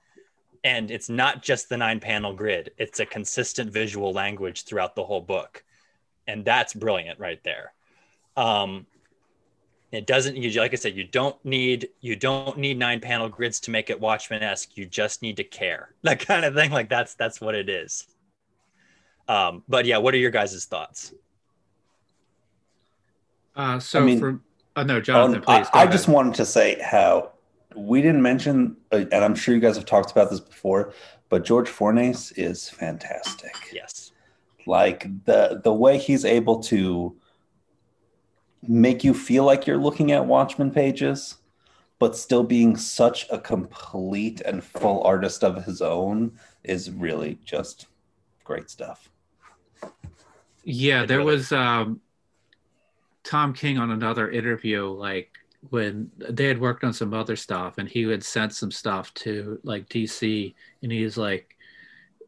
[0.63, 2.71] and it's not just the nine panel grid.
[2.77, 5.63] It's a consistent visual language throughout the whole book.
[6.27, 7.73] And that's brilliant right there.
[8.37, 8.85] Um,
[9.93, 13.59] it doesn't you like I said, you don't need you don't need nine panel grids
[13.61, 14.75] to make it Watchmen-esque.
[14.75, 15.93] You just need to care.
[16.01, 16.71] That kind of thing.
[16.71, 18.07] Like that's that's what it is.
[19.27, 21.13] Um, but yeah, what are your guys' thoughts?
[23.55, 24.39] Uh, so I mean- for
[24.75, 25.67] oh no, Jonathan, Um, please.
[25.73, 27.31] I, go I just wanted to say how
[27.75, 30.93] we didn't mention, uh, and I'm sure you guys have talked about this before,
[31.29, 33.55] but George Fornes is fantastic.
[33.71, 34.11] Yes.
[34.65, 37.15] Like the the way he's able to
[38.67, 41.37] make you feel like you're looking at Watchmen pages,
[41.99, 47.87] but still being such a complete and full artist of his own is really just
[48.43, 49.09] great stuff.
[50.63, 52.01] Yeah, there was um,
[53.23, 55.31] Tom King on another interview, like
[55.69, 59.59] when they had worked on some other stuff, and he had sent some stuff to
[59.63, 61.57] like DC, and he was like,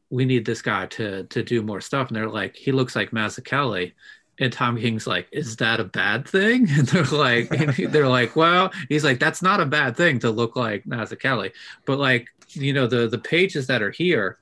[0.10, 3.12] "We need this guy to to do more stuff," and they're like, "He looks like
[3.12, 3.94] Mazzucchelli."
[4.40, 5.64] And Tom King's like, "Is mm-hmm.
[5.64, 9.60] that a bad thing?" And they're like, and they're like, "Well," he's like, "That's not
[9.60, 11.52] a bad thing to look like Mazzucchelli,
[11.86, 14.38] but like, you know, the the pages that are here,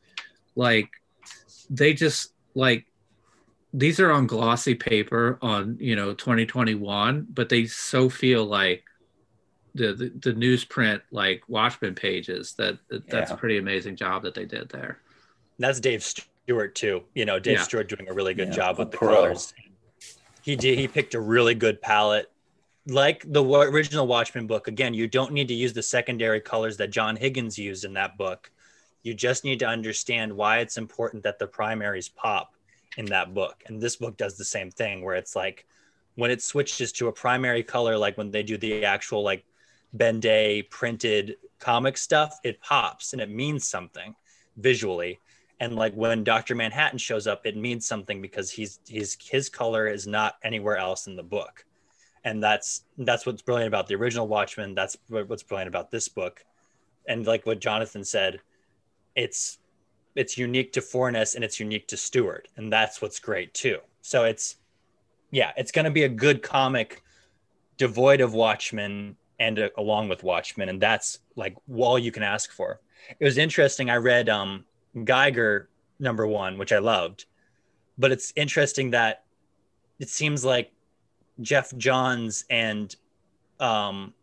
[0.55, 0.89] like,
[1.69, 2.85] they just like
[3.73, 8.83] these are on glossy paper on you know 2021 but they so feel like
[9.73, 13.35] the the, the newsprint like watchmen pages that, that that's Yeah.
[13.35, 14.99] a pretty amazing job that they did there
[15.57, 17.03] That's Dave Stewart too.
[17.15, 17.63] You know, Dave Yeah.
[17.63, 19.15] Stewart doing a really good Yeah, job with the pro.
[19.15, 19.53] colors.
[20.43, 20.77] He did.
[20.77, 22.29] He picked a really good palette.
[22.85, 26.91] Like the original Watchmen book, again, you don't need to use the secondary colors that
[26.91, 28.51] John Higgins used in that book.
[29.03, 32.55] You just need to understand why it's important that the primaries pop
[32.97, 33.63] in that book.
[33.67, 35.65] And this book does the same thing, where it's like
[36.15, 39.45] when it switches to a primary color, like when they do the actual like
[39.93, 44.13] Ben Day printed comic stuff, it pops and it means something
[44.57, 45.19] visually
[45.63, 46.55] and like when Dr.
[46.55, 51.07] Manhattan shows up, it means something because he's he's his color is not anywhere else
[51.07, 51.63] in the book,
[52.25, 54.75] and that's that's what's brilliant about the original Watchmen.
[54.75, 56.43] That's what's brilliant about this book,
[57.07, 58.41] and like what Jonathan said,
[59.15, 59.59] it's
[60.15, 63.77] it's unique to Fornes and it's unique to Stewart, and that's what's great too.
[64.01, 64.57] So it's
[65.31, 67.03] yeah, it's going to be a good comic,
[67.77, 72.51] devoid of Watchmen and uh, along with Watchmen, and that's like all you can ask
[72.51, 72.81] for.
[73.17, 73.89] It was interesting.
[73.89, 74.65] I read um
[75.03, 75.69] Geiger
[75.99, 77.25] number one, which I loved.
[77.97, 79.23] But it's interesting that
[79.99, 80.71] it seems like
[81.41, 82.95] Geoff Johns and
[83.59, 84.13] um,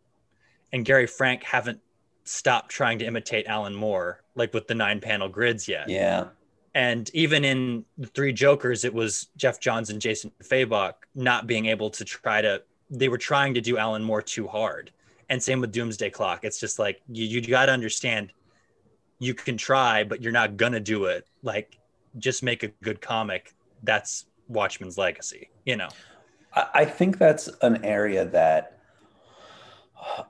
[0.73, 1.81] and Gary Frank haven't
[2.25, 5.89] stopped trying to imitate Alan Moore, like with the nine panel grids yet.
[5.89, 6.29] Yeah.
[6.75, 11.67] And even in the three Jokers, it was Geoff Johns and Jason Fabok not being
[11.67, 14.93] able to try to, they were trying to do Alan Moore too hard.
[15.29, 16.45] And same with Doomsday Clock.
[16.45, 18.33] It's just like, you, you got to understand
[19.21, 21.29] you can try, but you're not to do it.
[21.43, 21.79] Like,
[22.19, 23.55] just make a good comic.
[23.85, 25.89] That's Watchmen's legacy, you know?
[26.53, 28.81] I, I think that's an area that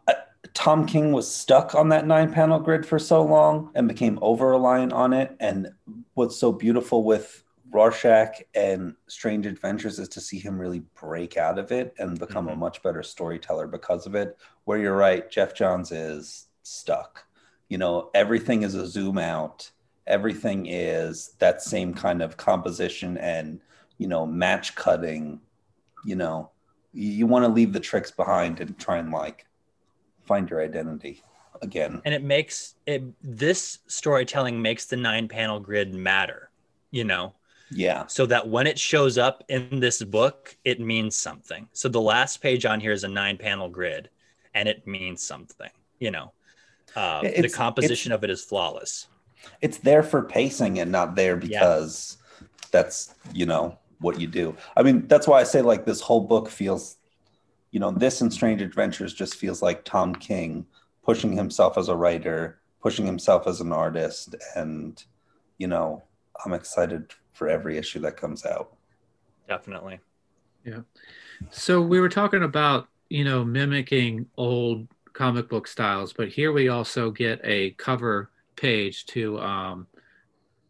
[0.07, 0.13] uh,
[0.53, 4.49] Tom King was stuck on that nine panel grid for so long and became over
[4.49, 5.35] reliant on it.
[5.41, 5.69] And
[6.15, 11.59] what's so beautiful with Rorschach and Strange Adventures is to see him really break out
[11.59, 12.55] of it and become mm-hmm.
[12.55, 14.37] a much better storyteller because of it.
[14.65, 17.25] Where you're right, Geoff Johns is stuck.
[17.71, 19.71] You know, everything is a zoom out,
[20.07, 23.61] everything is that same kind of composition and,
[23.97, 25.41] you know, match cutting.
[26.05, 26.51] You know,
[26.93, 29.47] you want to leave the tricks behind and try and like
[30.25, 31.23] find your identity
[31.63, 32.03] again.
[32.05, 36.51] And it makes it this storytelling makes the nine panel grid matter,
[36.91, 37.35] you know.
[37.71, 38.07] Yeah.
[38.09, 41.69] So that when it shows up in this book, it means something.
[41.73, 44.11] So the last page on here is a nine panel grid
[44.55, 46.33] and it means something, you know.
[46.97, 49.09] Uh, the composition of it is flawless.
[49.61, 52.47] It's there for pacing and not there because yeah.
[52.71, 54.57] that's, you know, what you do.
[54.77, 56.97] I mean, that's why I say like this whole book feels
[57.71, 60.67] you know, this and Strange Adventures just feels like Tom King
[61.05, 65.03] pushing himself as a writer, pushing himself as an artist, and
[65.59, 66.03] you know,
[66.45, 68.77] I'm excited for every issue that comes out.
[69.49, 70.01] Definitely.
[70.65, 70.81] Yeah.
[71.51, 74.89] So we were talking about, you know, mimicking old
[75.21, 79.87] comic book styles, but here we also get a cover page to um,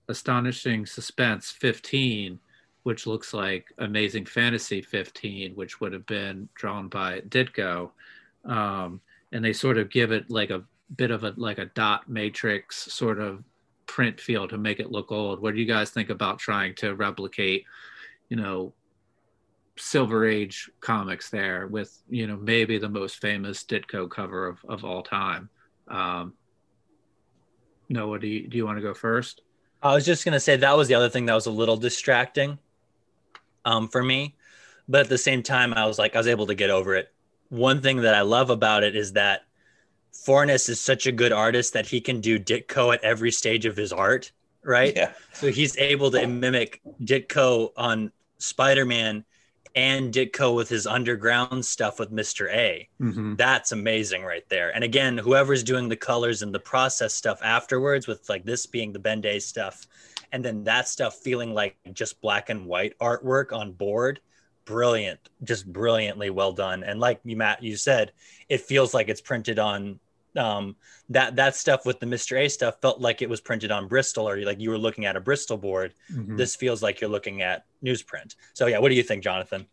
[0.08, 2.40] Astonishing Suspense 15
[2.82, 7.90] which looks like Amazing Fantasy 15, which would have been drawn by Ditko.
[8.44, 9.00] Um,
[9.32, 10.64] and they sort of give it like a
[10.96, 13.44] bit of a like a dot matrix sort of
[13.86, 15.40] print feel to make it look old.
[15.40, 17.64] What do you guys think about trying to replicate,
[18.28, 18.72] you know,
[19.80, 24.84] Silver Age comics there with, you know, maybe the most famous Ditko cover of, of
[24.84, 25.48] all time?
[25.88, 26.34] Um,
[27.88, 29.42] Noah, do you, do you want to go first?
[29.82, 31.76] I was just going to say that was the other thing that was a little
[31.76, 32.58] distracting
[33.64, 34.36] um, for me.
[34.88, 37.12] But at the same time, I was like, I was able to get over it.
[37.48, 39.42] One thing that I love about it is that
[40.12, 43.76] Fornes is such a good artist that he can do Ditko at every stage of
[43.76, 44.92] his art, right?
[44.94, 45.12] Yeah.
[45.32, 49.24] So he's able to mimic Ditko on Spider Man
[49.74, 52.52] and Ditko with his underground stuff with Mr.
[52.52, 52.88] A.
[53.00, 53.36] Mm-hmm.
[53.36, 54.74] That's amazing right there.
[54.74, 58.92] And again, whoever's doing the colors and the process stuff afterwards, with like this being
[58.92, 59.86] the Ben Day stuff,
[60.32, 64.20] and then that stuff feeling like just black and white artwork on board
[64.64, 68.12] brilliant just brilliantly well done and like you matt you said
[68.48, 69.98] it feels like it's printed on
[70.36, 70.76] um
[71.08, 74.28] that that stuff with the mr a stuff felt like it was printed on bristol
[74.28, 75.94] or like you were looking at a bristol board.
[76.12, 76.36] Mm-hmm.
[76.36, 78.36] this feels like you're looking at newsprint.
[78.54, 79.66] So yeah what do you think jonathan?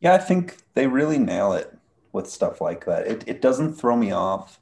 [0.00, 1.76] Yeah i think they really nail it
[2.12, 3.06] with stuff like that.
[3.06, 4.58] It, it doesn't throw me off.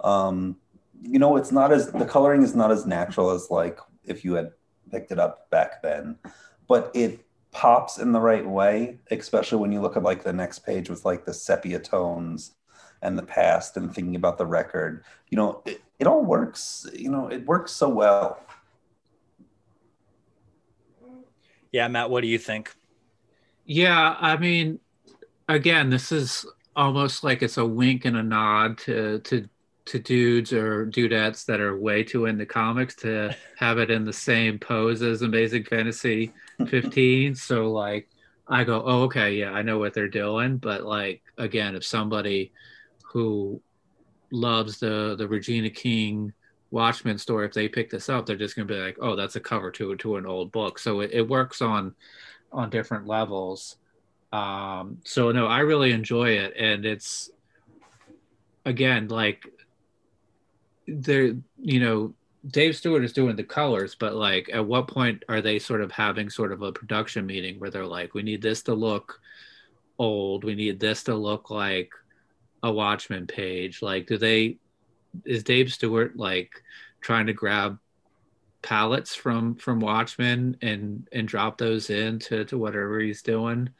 [0.00, 0.56] Um
[1.02, 4.34] you know it's not as the coloring is not as natural as like if you
[4.34, 4.52] had
[4.90, 6.16] picked it up back then,
[6.68, 10.60] but it pops in the right way, especially when you look at like the next
[10.60, 12.54] page with like the sepia tones
[13.02, 15.04] and the past and thinking about the record.
[15.28, 18.40] You know, it, it all works, you know, it works so well.
[21.72, 22.74] Yeah, Matt, what do you think?
[23.64, 24.80] Yeah, I mean,
[25.48, 26.44] again, this is
[26.74, 29.48] almost like it's a wink and a nod to to
[29.86, 34.12] to dudes or dudettes that are way too into comics to have it in the
[34.12, 36.32] same pose as Amazing Fantasy
[36.68, 37.34] 15.
[37.34, 38.08] so like
[38.46, 40.58] I go, oh okay, yeah, I know what they're doing.
[40.58, 42.52] But like again, if somebody
[43.10, 43.60] who
[44.30, 46.32] loves the the Regina King
[46.70, 49.40] Watchmen story, if they pick this up, they're just gonna be like, oh, that's a
[49.40, 50.78] cover to to an old book.
[50.78, 51.94] So it, it works on
[52.52, 53.76] on different levels.
[54.32, 57.30] Um, so no, I really enjoy it, and it's
[58.64, 59.44] again like
[60.86, 62.14] they're you know
[62.46, 65.90] Dave Stewart is doing the colors, but like at what point are they sort of
[65.90, 69.20] having sort of a production meeting where they're like, we need this to look
[69.98, 71.92] old, we need this to look like
[72.62, 73.82] a Watchmen page.
[73.82, 74.58] Like, do they
[75.24, 76.62] is Dave Stewart like
[77.00, 77.78] trying to grab
[78.62, 83.70] palettes from from Watchmen and and drop those into to whatever he's doing?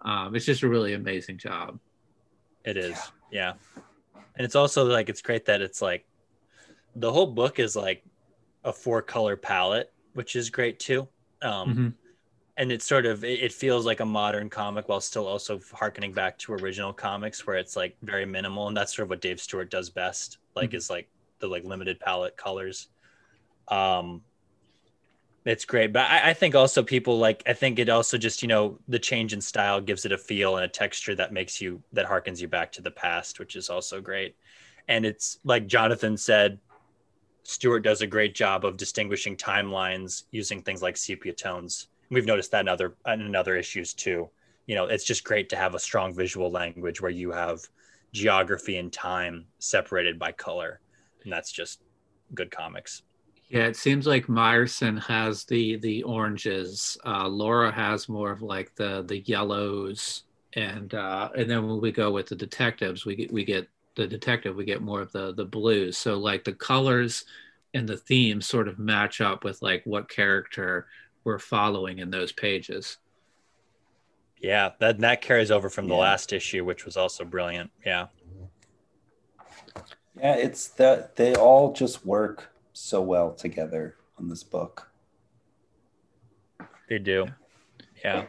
[0.00, 1.78] Um, it's just a really amazing job.
[2.64, 2.96] It is,
[3.32, 3.54] yeah.
[3.74, 3.82] yeah.
[4.36, 6.06] And it's also like it's great that it's like
[6.94, 8.04] the whole book is like
[8.64, 11.08] a four color palette, which is great too.
[11.42, 11.88] Um, mm-hmm.
[12.58, 16.36] And it's sort of it, feels like a modern comic while still also harkening back
[16.38, 19.70] to original comics where it's like very minimal, and that's sort of what Dave Stewart
[19.70, 20.38] does best.
[20.56, 20.76] Like mm-hmm.
[20.76, 22.88] is like the like limited palette colors.
[23.68, 24.22] Um,
[25.44, 28.48] it's great, but I, I think also people like I think it also just you
[28.48, 31.80] know the change in style gives it a feel and a texture that makes you
[31.92, 34.36] that harkens you back to the past, which is also great.
[34.88, 36.58] And it's like Jonathan said,
[37.44, 41.86] stewart does a great job of distinguishing timelines using things like sepia tones.
[42.10, 44.28] We've noticed that in other in other issues too.
[44.66, 47.60] You know, it's just great to have a strong visual language where you have
[48.12, 50.80] geography and time separated by color,
[51.24, 51.80] and that's just
[52.34, 53.02] good comics.
[53.48, 56.98] Yeah, it seems like Myerson has the the oranges.
[57.04, 61.90] Uh, Laura has more of like the the yellows, and uh, and then when we
[61.90, 65.32] go with the detectives, we get we get the detective, we get more of the
[65.32, 65.96] the blues.
[65.96, 67.24] So like the colors
[67.74, 70.86] and the themes sort of match up with like what character
[71.24, 72.98] we're following in those pages.
[74.40, 76.00] Yeah, that that carries over from the yeah.
[76.00, 77.70] last issue, which was also brilliant.
[77.84, 78.06] Yeah.
[80.16, 84.90] Yeah, it's that they all just work so well together on this book.
[86.88, 87.26] They do.
[88.04, 88.26] Yeah.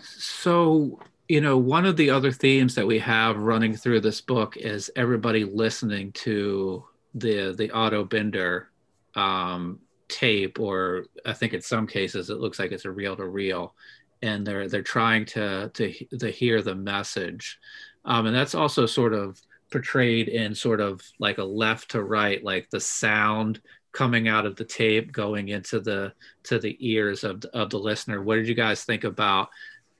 [0.00, 0.98] So,
[1.28, 4.90] you know, one of the other themes that we have running through this book is
[4.96, 8.70] everybody listening to the the Otto Binder
[9.14, 9.78] um,
[10.14, 13.74] tape, or I think in some cases it looks like it's a reel to reel,
[14.22, 17.58] and they're they're trying to to to hear the message,
[18.04, 19.40] um, and that's also sort of
[19.72, 23.60] portrayed in sort of like a left to right, like the sound
[23.92, 26.12] coming out of the tape going into the
[26.44, 28.22] to the ears of of the listener.
[28.22, 29.48] What did you guys think about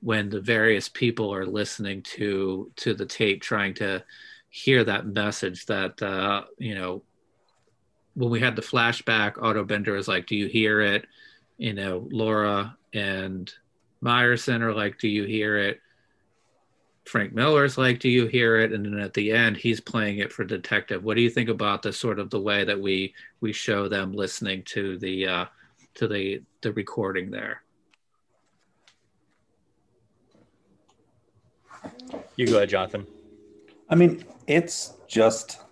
[0.01, 4.05] when the various people are listening to to the tape, trying to
[4.51, 7.03] hear that message that uh, you know
[8.15, 11.07] when we had the flashback, Otto Binder is like, "Do you hear it?"
[11.59, 13.53] You know, Laura and
[14.03, 15.81] Myerson are like, "Do you hear it?"
[17.05, 20.33] Frank Miller's like, "Do you hear it?" And then at the end, he's playing it
[20.33, 21.05] for detective.
[21.05, 24.13] What do you think about the sort of the way that we we show them
[24.13, 25.45] listening to the uh,
[25.95, 27.63] to the the recording there?
[32.37, 33.07] You go ahead, Jonathan.
[33.91, 35.64] I mean, it's just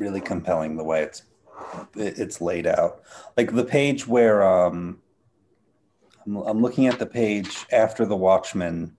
[0.00, 1.22] really compelling the way it's
[1.94, 3.02] it's laid out.
[3.36, 4.98] Like the page where um,
[6.26, 8.96] I'm, I'm looking at the page after the Watchmen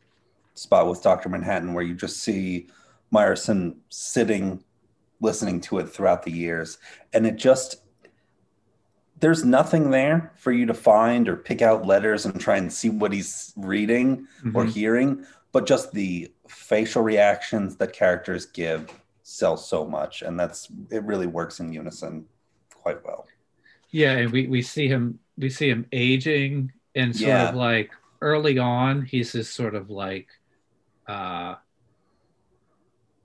[0.53, 1.27] spot with Dr.
[1.27, 2.67] Manhattan where you just see
[3.13, 4.63] Myerson sitting
[5.19, 6.77] listening to it throughout the years
[7.13, 7.77] and it just
[9.19, 12.89] there's nothing there for you to find or pick out letters and try and see
[12.89, 14.55] what he's reading mm-hmm.
[14.55, 18.89] or hearing but just the facial reactions that characters give
[19.31, 22.25] sell so much and that's it really works in unison
[22.73, 23.25] quite well
[23.91, 27.49] yeah and we, we see him we see him aging and sort yeah.
[27.49, 30.27] of like early on he's this sort of like
[31.07, 31.55] uh,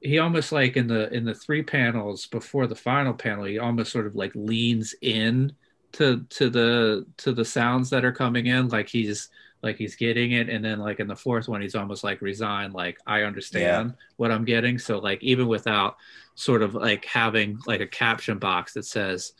[0.00, 3.90] he almost like in the in the three panels before the final panel he almost
[3.90, 5.52] sort of like leans in
[5.92, 9.28] to to the to the sounds that are coming in like he's
[9.62, 12.74] like he's getting it and then like in the fourth one he's almost like resigned
[12.74, 14.04] like i understand yeah.
[14.16, 15.96] what i'm getting so like even without
[16.34, 19.32] sort of like having like a caption box that says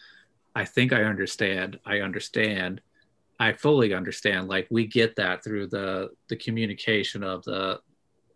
[0.54, 2.80] i think i understand i understand
[3.38, 7.78] i fully understand like we get that through the the communication of the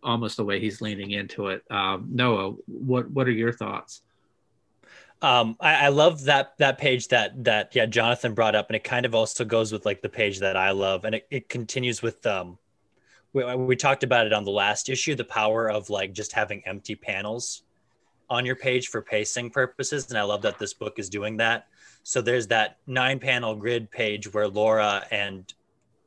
[0.03, 1.63] almost the way he's leaning into it.
[1.69, 4.01] Um, Noah, what what are your thoughts?
[5.21, 8.83] Um, I, I, love that that page that that yeah Jonathan brought up, and it
[8.83, 12.01] kind of also goes with like the page that I love, and it, it continues
[12.01, 12.57] with um,
[13.33, 16.63] we, we talked about it on the last issue, the power of like just having
[16.65, 17.61] empty panels
[18.31, 21.67] on your page for pacing purposes, and I love that this book is doing that.
[22.01, 25.53] So there's that nine panel grid page where Laura and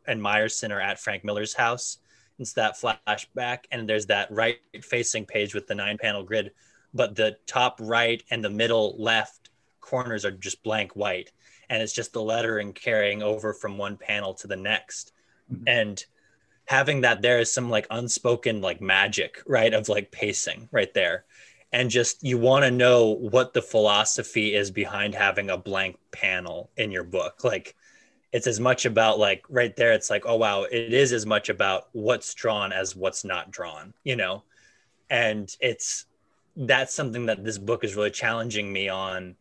[0.09, 1.99] and Myerson are at Frank Miller's house,
[2.39, 6.51] it's that flashback and there's that right facing page with the nine panel grid
[6.95, 11.33] but the top right and the middle left corners are just blank white.
[11.69, 15.13] And it's just the lettering carrying over from one panel to the next.
[15.53, 15.65] Mm-hmm.
[15.67, 16.05] and
[16.65, 21.27] having that there is some like unspoken like magic right of like pacing right there.
[21.71, 26.71] And just you want to know what the philosophy is behind having a blank panel
[26.79, 27.45] in your book.
[27.45, 27.77] Like
[28.33, 31.51] it's as much about like right there it's like oh wow it is as much
[31.51, 34.45] about what's drawn as what's not drawn you know?
[35.11, 36.07] And it's
[36.57, 39.37] that's something that this book is really challenging me on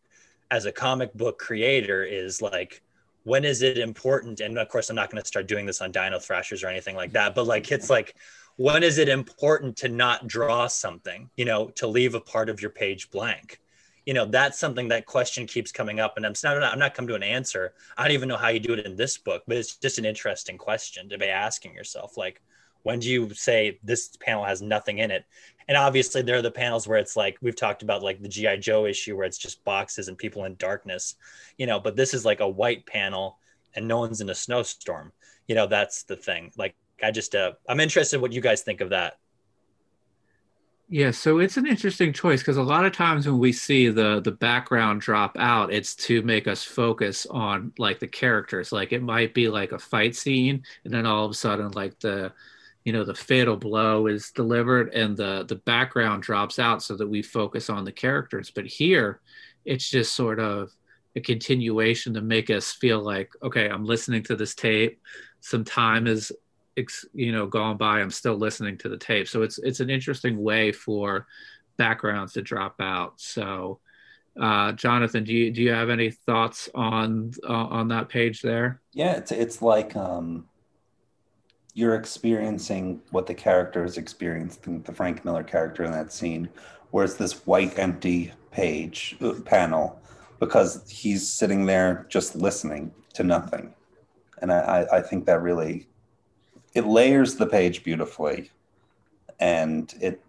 [0.52, 2.82] as a comic book creator is like
[3.24, 4.40] when is it important?
[4.40, 6.96] And of course i'm not going to start doing this on dino thrashers or anything
[6.96, 8.16] like that but like it's like
[8.56, 12.62] when is it important to not draw something you know to leave a part of
[12.62, 13.60] your page blank?
[14.06, 17.08] You know that's something that question keeps coming up and i'm not i'm not come
[17.08, 17.74] to an answer.
[17.98, 20.06] I don't even know how you do it in this book but it's just an
[20.06, 22.42] interesting question to be asking yourself like
[22.84, 25.26] when do you say this panel has nothing in it?
[25.68, 28.58] And obviously there are the panels where it's like we've talked about like the gi
[28.58, 31.16] joe issue where it's just boxes and people in darkness
[31.58, 33.38] you know but this is like a white panel
[33.76, 35.12] and no one's in a snowstorm.
[35.48, 36.52] You know that's the thing.
[36.58, 39.18] Like i just uh, i'm interested in what you guys think of that.
[40.90, 44.22] Yeah, so it's an interesting choice because a lot of times when we see the
[44.22, 48.72] the background drop out, it's to make us focus on like the characters.
[48.72, 52.00] Like it might be like a fight scene, and then all of a sudden, like
[52.00, 52.32] the
[52.86, 57.08] you know the fatal blow is delivered, and the the background drops out so that
[57.08, 58.52] we focus on the characters.
[58.52, 59.22] But here,
[59.66, 60.72] it's just sort of
[61.16, 65.00] a continuation to make us feel like, okay, I'm listening to this tape.
[65.42, 66.32] Some time is
[67.14, 70.42] you know gone by i'm still listening to the tape so it's it's an interesting
[70.42, 71.28] way for
[71.78, 73.80] backgrounds to drop out so
[74.42, 78.82] uh, jonathan do you do you have any thoughts on uh, on that page there
[78.94, 80.46] yeah it's it's like um
[81.74, 86.48] you're experiencing what the character is experiencing the frank miller character in that scene
[86.94, 90.00] whereas this white empty page uh, panel
[90.40, 93.74] because he's sitting there just listening to nothing.
[94.42, 95.88] And I, I think that really
[96.76, 98.52] it layers the page beautifully
[99.40, 100.22] and it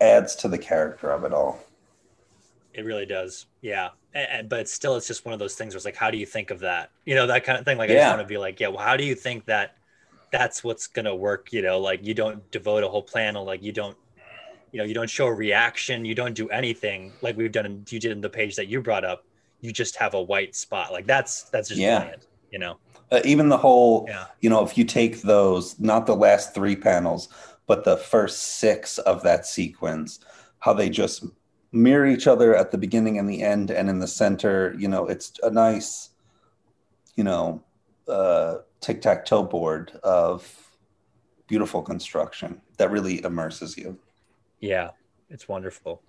[0.00, 1.60] adds to the character of it all.
[2.74, 3.90] It really does yeah.
[4.12, 6.26] And, but still it's just one of those things where it's like how do you
[6.26, 6.90] think of that?
[7.06, 7.96] You know that kind of thing like yeah.
[7.96, 9.76] i just want to be like yeah well how do you think that
[10.30, 13.72] that's what's gonna work you know like you don't devote a whole panel like you
[13.72, 13.96] don't
[14.72, 17.84] you know you don't show a reaction you don't do anything like we've done in,
[17.88, 19.24] you did in the page that you brought up
[19.60, 21.98] you just have a white spot like that's that's just yeah.
[21.98, 22.78] brilliant you know
[23.12, 24.26] uh, even the whole, yeah.
[24.40, 27.28] you know, if you take those, not the last three panels,
[27.66, 30.20] but the first six of that sequence,
[30.60, 31.24] how they just
[31.72, 35.06] mirror each other at the beginning and the end and in the center, you know,
[35.06, 36.10] it's a nice,
[37.16, 37.62] you know,
[38.08, 40.76] uh, tic tac toe board of
[41.46, 43.98] beautiful construction that really immerses you.
[44.60, 44.90] Yeah,
[45.28, 46.02] it's wonderful.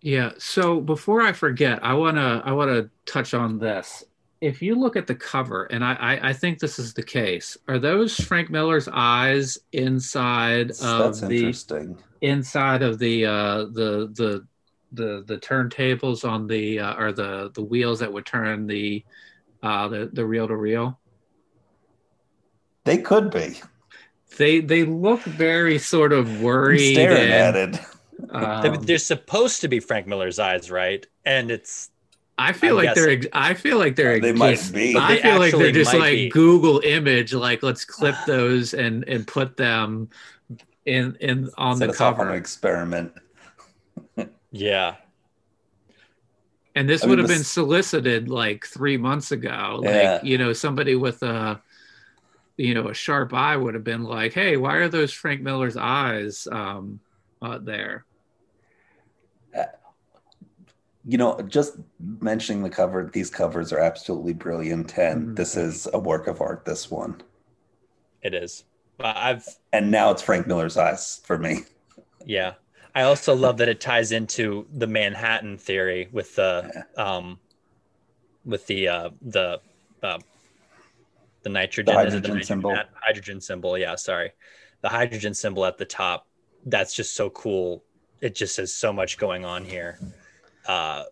[0.00, 0.32] Yeah.
[0.38, 4.04] So before I forget, I wanna I wanna touch on this
[4.40, 7.56] if you look at the cover, and I, I, I, think this is the case,
[7.68, 14.46] are those Frank Miller's eyes inside of That's the inside of the uh, the the
[14.92, 19.04] the the turntables on the uh, or the the wheels that would turn the
[19.62, 20.98] uh, the the reel to reel?
[22.86, 23.60] They could be.
[24.38, 26.98] They they look very sort of worried.
[26.98, 27.80] I'm staring and, at it.
[28.30, 31.04] Um, they're supposed to be Frank Miller's eyes, right?
[31.24, 31.90] And it's
[32.38, 33.20] I feel I'm like guessing.
[33.20, 33.30] they're.
[33.32, 34.20] I feel like they're.
[34.20, 34.96] They just, might be.
[34.96, 36.28] I feel like they're just like be.
[36.28, 37.32] Google image.
[37.32, 40.10] Like let's clip those and and put them
[40.84, 42.28] in in on Set the cover.
[42.28, 43.12] On experiment.
[44.50, 44.96] yeah.
[46.74, 47.38] And this I would mean, have this...
[47.38, 49.80] been solicited like three months ago.
[49.82, 50.22] Like yeah.
[50.22, 51.60] you know, somebody with a,
[52.56, 55.76] you know, a sharp eye would have been like, "Hey, why are those Frank Miller's
[55.76, 57.00] eyes um,
[57.42, 58.04] uh, there?"
[61.08, 64.98] you know, just mentioning the cover, these covers are absolutely brilliant.
[64.98, 65.34] And mm-hmm.
[65.34, 67.22] this is a work of art, this one.
[68.22, 68.64] It is.
[68.98, 71.60] I've and now it's Frank Miller's eyes for me.
[72.28, 72.54] Yeah.
[72.92, 77.04] I also love that it ties into the Manhattan theory with the yeah.
[77.16, 77.38] um
[78.44, 79.60] with the uh the
[80.02, 80.18] uh
[81.46, 82.76] the nitrogen the hydrogen the symbol.
[83.00, 84.32] Hydrogen symbol, yeah, sorry.
[84.80, 86.26] The hydrogen symbol at the top.
[86.64, 87.84] That's just so cool.
[88.20, 90.00] It just has so much going on here
[90.66, 91.04] uh,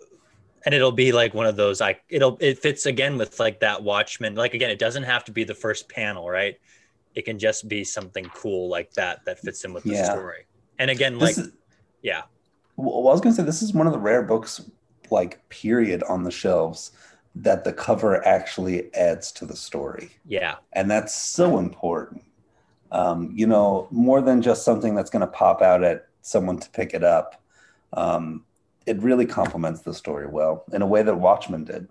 [0.65, 3.83] and it'll be like one of those like it'll it fits again with like that
[3.83, 4.35] Watchmen.
[4.35, 6.59] Like again, it doesn't have to be the first panel, right?
[7.15, 10.11] It can just be something cool like that that fits in with the yeah.
[10.11, 10.47] story.
[10.79, 11.53] And again, this like is,
[12.03, 12.23] yeah.
[12.77, 14.69] Well, I was gonna say this is one of the rare books,
[15.11, 16.93] like period, on the shelves
[17.37, 20.11] that the cover actually adds to the story.
[20.27, 22.23] Yeah, and that's so important.
[22.93, 26.71] Um, you know, more than just something that's going to pop out at someone to
[26.71, 27.41] pick it up.
[27.93, 28.45] Um,
[28.87, 31.89] it really complements the story well in a way that Watchmen did.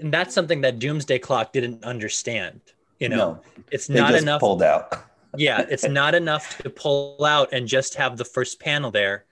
[0.00, 2.60] And that's something that Doomsday Clock didn't understand.
[3.00, 3.40] You know, no,
[3.70, 5.04] it's not enough pulled out.
[5.36, 9.24] yeah, it's not enough to pull out and just have the first panel there.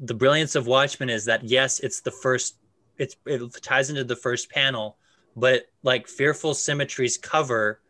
[0.00, 2.56] The brilliance of Watchmen is that yes, it's the first.
[2.98, 4.98] It's it ties into the first panel,
[5.36, 7.80] but like Fearful Symmetry's cover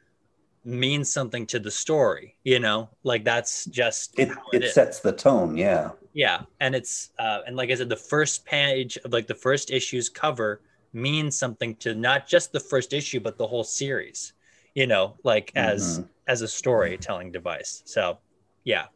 [0.65, 2.37] means something to the story.
[2.45, 4.31] You know, like that's just it.
[4.53, 5.57] It, it sets the tone.
[5.57, 9.35] Yeah yeah and it's uh, and like i said the first page of like the
[9.35, 10.61] first issue's cover
[10.93, 14.35] means something to not just the first issue but the whole series
[14.75, 15.71] you know like mm-hmm.
[15.71, 18.19] as as a storytelling device so
[18.65, 18.87] yeah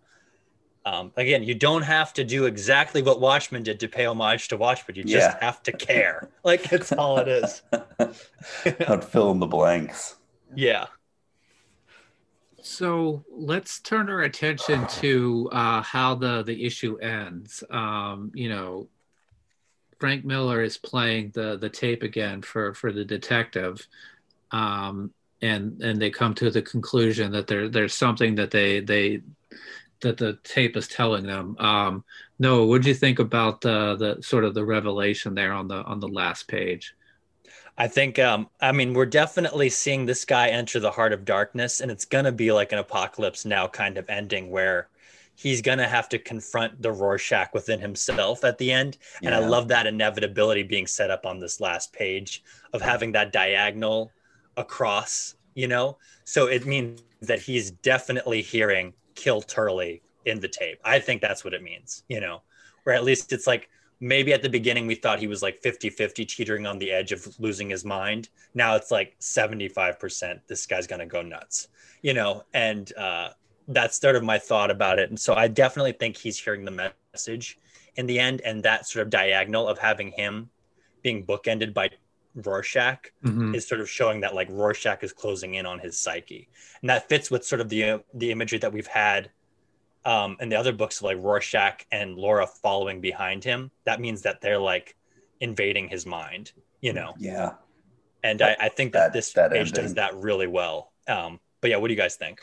[0.86, 4.56] um, again you don't have to do exactly what watchmen did to pay homage to
[4.56, 4.96] watchmen.
[4.96, 5.44] You just yeah.
[5.44, 6.30] have to care.
[6.44, 7.62] Like that's all it is.
[8.88, 10.16] Not fill in the blanks.
[10.54, 10.86] Yeah.
[12.62, 17.64] So let's turn our attention to uh, how the the issue ends.
[17.70, 18.88] Um, you know,
[19.98, 23.86] Frank Miller is playing the the tape again for for the detective,
[24.52, 25.12] um,
[25.42, 29.22] and and they come to the conclusion that there there's something that they they
[30.00, 31.56] that the tape is telling them.
[31.58, 32.04] Um,
[32.38, 35.82] Noah, what do you think about the the sort of the revelation there on the
[35.82, 36.94] on the last page?
[37.78, 41.80] I think, um, I mean, we're definitely seeing this guy enter the heart of darkness,
[41.80, 44.88] and it's gonna be like an apocalypse now kind of ending where
[45.34, 48.96] he's gonna have to confront the Rorschach within himself at the end.
[49.22, 52.42] And I love that inevitability being set up on this last page
[52.72, 54.10] of having that diagonal
[54.56, 55.98] across, you know.
[56.24, 60.78] So it means that he's definitely hearing "kill Turley" in the tape.
[60.84, 62.42] I think that's what it means, you know,
[62.84, 63.68] or at least it's like
[64.00, 67.26] maybe at the beginning we thought he was like 50-50 teetering on the edge of
[67.40, 71.68] losing his mind now it's like 75% this guy's gonna go nuts
[72.02, 73.30] you know and uh,
[73.68, 76.92] that's sort of my thought about it and so i definitely think he's hearing the
[77.14, 77.58] message
[77.96, 80.50] in the end and that sort of diagonal of having him
[81.02, 81.88] being bookended by
[82.44, 83.54] rorschach Mhm.
[83.56, 86.48] is sort of showing that like rorschach is closing in on his psyche
[86.82, 89.30] and that fits with sort of the the imagery that we've had
[90.04, 94.40] um, in the other books, like Rorschach and Laura following behind him, that means that
[94.40, 94.94] they're like
[95.40, 97.12] invading his mind, you know.
[97.18, 97.54] Yeah.
[98.22, 100.92] And I, I think that, That- this that page does that really well.
[101.08, 102.38] Um, but yeah, what do you guys think?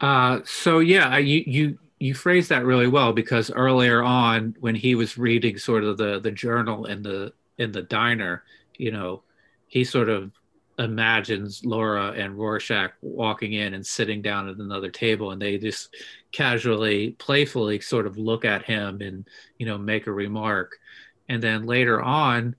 [0.00, 4.74] Uh, so yeah, I- you you you phrased that really well because earlier on when
[4.74, 8.42] he was reading sort of the the journal and the in the diner,
[8.76, 9.22] you know,
[9.66, 10.30] he sort of
[10.78, 15.94] imagines Laura and Rorschach walking in and sitting down at another table and they just
[16.32, 19.28] casually playfully sort of look at him and
[19.58, 20.78] you know make a remark.
[21.28, 22.56] And then later on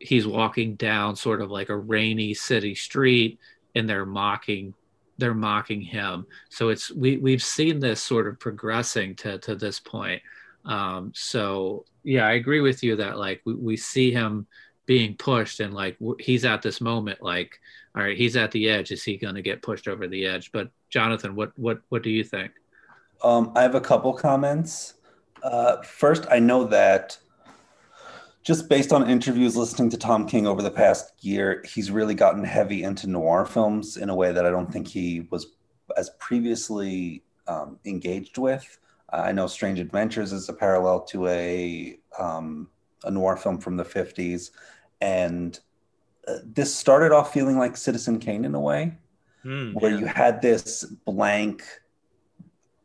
[0.00, 3.38] he's walking down sort of like a rainy city street
[3.74, 4.74] and they're mocking
[5.18, 6.26] they're mocking him.
[6.50, 10.22] So it's we we've seen this sort of progressing to to this point.
[10.64, 14.46] Um so yeah i agree with you that like we, we see him
[14.86, 17.58] being pushed and like he's at this moment like
[17.94, 20.52] all right he's at the edge is he going to get pushed over the edge
[20.52, 22.52] but jonathan what what what do you think
[23.22, 24.94] Um, I have a couple comments.
[25.42, 27.18] Uh, first, I know that
[28.42, 32.44] just based on interviews listening to Tom King over the past year, he's really gotten
[32.44, 35.46] heavy into noir films in a way that I don't think he was
[35.96, 38.78] as previously um, engaged with.
[39.20, 42.68] I know Strange Adventures is a parallel to a um,
[43.04, 44.50] a noir film from the 50s.
[45.00, 45.58] And
[46.26, 48.96] uh, this started off feeling like Citizen Kane in a way
[49.42, 49.98] Hmm, where yeah.
[49.98, 51.62] you had this blank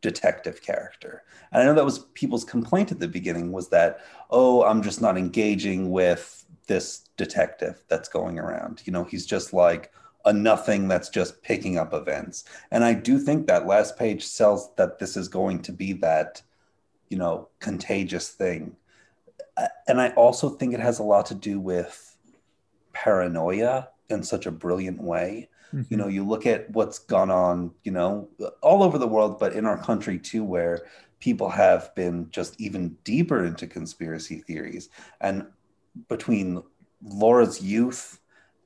[0.00, 1.24] detective character.
[1.50, 5.00] And I know that was people's complaint at the beginning was that, oh, I'm just
[5.00, 8.82] not engaging with this detective that's going around.
[8.84, 9.92] You know, he's just like
[10.24, 12.44] a nothing that's just picking up events.
[12.70, 16.42] And I do think that last page sells that this is going to be that,
[17.08, 18.76] you know, contagious thing.
[19.56, 22.16] Uh, And I also think it has a lot to do with
[22.92, 25.48] paranoia in such a brilliant way
[25.88, 28.28] you know you look at what's gone on you know
[28.60, 30.82] all over the world but in our country too where
[31.18, 34.88] people have been just even deeper into conspiracy theories
[35.20, 35.46] and
[36.08, 36.62] between
[37.02, 38.20] laura's youth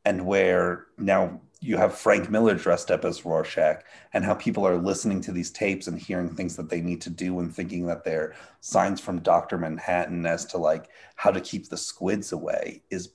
[0.05, 3.83] and where now you have frank miller dressed up as rorschach
[4.13, 7.11] and how people are listening to these tapes and hearing things that they need to
[7.11, 11.69] do and thinking that they're signs from dr manhattan as to like how to keep
[11.69, 13.11] the squids away is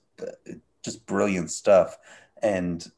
[0.83, 1.97] just brilliant stuff
[2.41, 2.91] and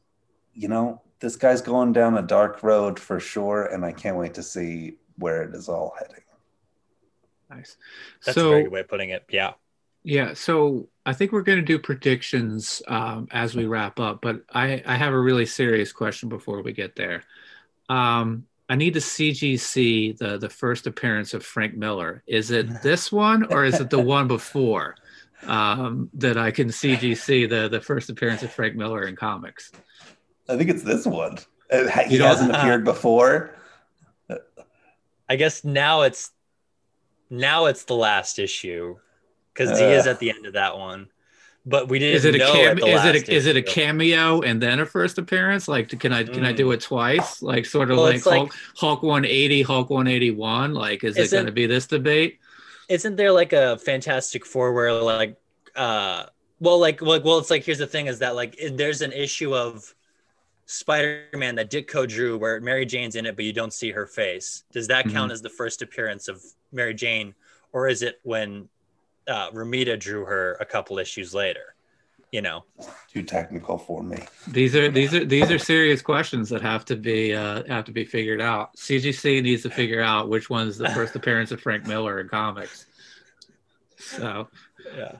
[0.54, 4.34] you know, this guy's going down a dark road for sure, and I can't wait
[4.34, 6.22] to see where it is all heading.
[7.50, 7.76] nice
[8.24, 9.24] That's a so very good way of putting it.
[9.28, 9.52] Yeah.
[10.04, 14.42] Yeah, so I think we're going to do predictions um, as we wrap up, but
[14.52, 17.22] I, I have a really serious question before we get there.
[17.88, 22.22] Um, I need to CGC the the first appearance of Frank Miller.
[22.26, 24.96] Is it this one or is it the one before
[25.46, 29.72] um, that I can CGC the the first appearance of Frank Miller in comics?
[30.48, 31.38] I think it's this one.
[31.70, 33.54] Uh, He You don't- hasn't appeared before.
[35.28, 36.30] I guess now it's
[37.30, 38.96] now it's the last issue
[39.54, 40.10] because he is Uh.
[40.10, 41.08] at the end of that one.
[41.66, 43.62] But we didn't Is it a know cam- at is it a, is it a
[43.62, 45.66] cameo and then a first appearance?
[45.66, 47.40] Like, can I can I do it twice?
[47.40, 50.74] Like, sort of Well, like it's like- Hulk, Hulk 180, Hulk 181.
[50.74, 52.38] Like, is it going to be this debate?
[52.90, 55.36] isn't there like a fantastic four where like
[55.74, 56.26] uh
[56.60, 59.54] well like like well it's like here's the thing is that like there's an issue
[59.56, 59.94] of
[60.66, 64.64] spider-man that ditko drew where mary jane's in it but you don't see her face
[64.70, 66.42] does that count as the first appearance of
[66.72, 67.34] mary jane
[67.72, 68.68] or is it when
[69.28, 71.74] uh Romita drew her a couple issues later
[72.34, 72.64] you know.
[73.08, 74.18] Too technical for me.
[74.48, 77.92] These are these are these are serious questions that have to be uh, have to
[77.92, 78.74] be figured out.
[78.76, 82.86] CGC needs to figure out which one's the first appearance of Frank Miller in comics.
[83.98, 84.48] So,
[84.96, 85.12] Yeah.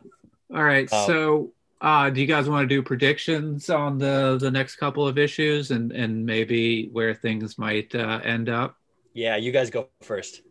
[0.52, 0.92] all right.
[0.92, 5.06] Um, so, uh, do you guys want to do predictions on the the next couple
[5.06, 8.74] of issues and and maybe where things might uh, end up?
[9.12, 10.42] Yeah, you guys go first.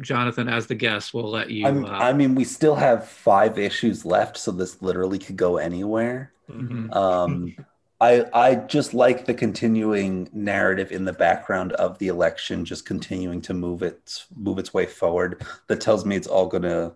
[0.00, 1.66] Jonathan, as the guest, we'll let you.
[1.66, 6.32] Uh, I mean, we still have five issues left, so this literally could go anywhere.
[6.50, 6.94] mhm.
[6.94, 7.54] Um,
[8.00, 13.40] I I just like the continuing narrative in the background of the election, just continuing
[13.42, 15.46] to move its move its way forward.
[15.68, 16.94] That tells me it's all gonna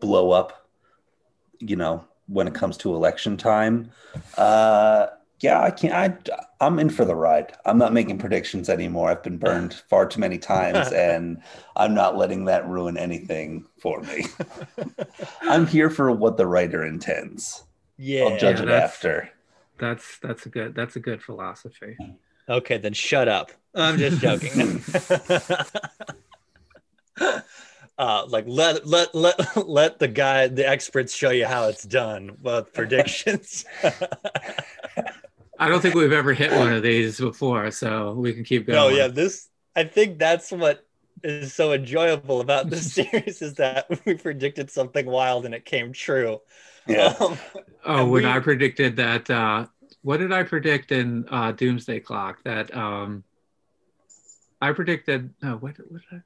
[0.00, 0.68] blow up,
[1.60, 3.90] you know, when it comes to election time.
[4.36, 5.06] Uh,
[5.44, 5.92] yeah, I can't.
[5.94, 6.34] I
[6.64, 7.52] I'm in for the ride.
[7.66, 9.10] I'm not making predictions anymore.
[9.10, 11.42] I've been burned far too many times, and
[11.76, 14.24] I'm not letting that ruin anything for me.
[15.42, 17.64] I'm here for what the writer intends.
[17.98, 18.24] Yeah.
[18.24, 19.30] I'll judge Yeah, it that's- after.
[19.78, 21.96] That's that's a good that's a good philosophy.
[22.48, 23.50] Okay, then shut up.
[23.74, 24.80] I'm just joking.
[27.98, 29.36] uh, like let let let
[29.68, 32.36] let the guy, the experts, show you how it's done.
[32.40, 33.64] Well, predictions.
[35.58, 38.76] I don't think we've ever hit one of these before, so we can keep going.
[38.76, 39.48] no, yeah, this.
[39.76, 40.86] I think that's what
[41.22, 45.92] is so enjoyable about this series is that we predicted something wild and it came
[45.92, 46.40] true.
[46.86, 47.14] Yeah.
[47.18, 47.38] Um,
[47.86, 49.66] Oh, when we- I predicted that, uh,
[50.02, 52.42] what did I predict in uh, Doomsday Clock?
[52.44, 53.24] That um,
[54.60, 55.32] I predicted.
[55.42, 56.22] No, what, what did I?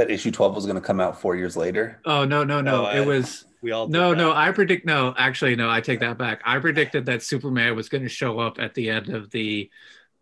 [0.00, 2.00] That issue 12 was going to come out four years later.
[2.06, 2.82] Oh no, no, no!
[2.82, 4.32] Oh, I- it was we all no, no.
[4.32, 5.14] I predict no.
[5.18, 5.68] Actually, no.
[5.68, 6.40] I take that back.
[6.46, 9.68] I predicted that Superman was going to show up at the end of the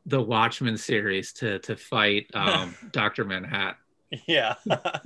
[0.04, 3.76] the Watchmen series to to fight um, Doctor Manhattan.
[4.26, 5.00] Yeah, that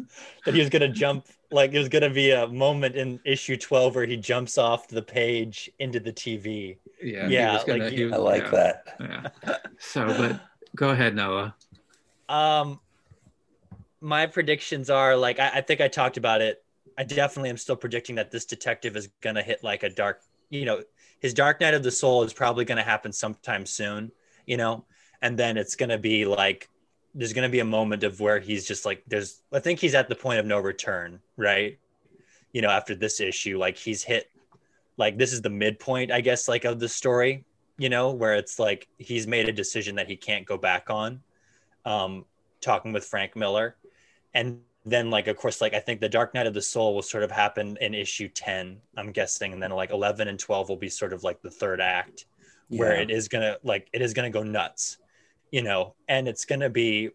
[0.54, 1.26] he was gonna jump.
[1.50, 5.02] Like it was gonna be a moment in issue twelve where he jumps off the
[5.02, 6.78] page into the TV.
[7.02, 8.84] Yeah, he Yeah, was gonna- like he was- I like yeah, that.
[9.46, 9.56] Yeah.
[9.78, 10.40] So, but
[10.74, 11.54] go ahead, Noah.
[12.30, 12.80] Um,
[14.02, 16.62] my predictions are like I, I think I talked about it.
[16.98, 20.20] I definitely am still predicting that this detective is gonna hit like a dark.
[20.50, 20.82] You know,
[21.20, 24.10] his Dark Night of the Soul is probably gonna happen sometime soon.
[24.44, 24.84] You know,
[25.22, 26.68] and then it's gonna be like
[27.14, 29.40] there's gonna be a moment of where he's just like there's.
[29.52, 31.78] I think he's at the point of no return, right?
[32.52, 34.28] You know, after this issue, like he's hit.
[34.98, 37.44] Like this is the midpoint, I guess, like of the story.
[37.78, 41.22] You know, where it's like he's made a decision that he can't go back on.
[41.84, 42.26] Um,
[42.60, 43.76] talking with Frank Miller.
[44.34, 47.02] And then like of course like I think the Dark Night of the Soul will
[47.02, 50.76] sort of happen in issue 10, I'm guessing, and then like 11 and 12 will
[50.76, 52.26] be sort of like the third act
[52.68, 53.02] where Yeah.
[53.02, 54.98] it is to like it is to go nuts.
[55.50, 57.10] You know, and it's to be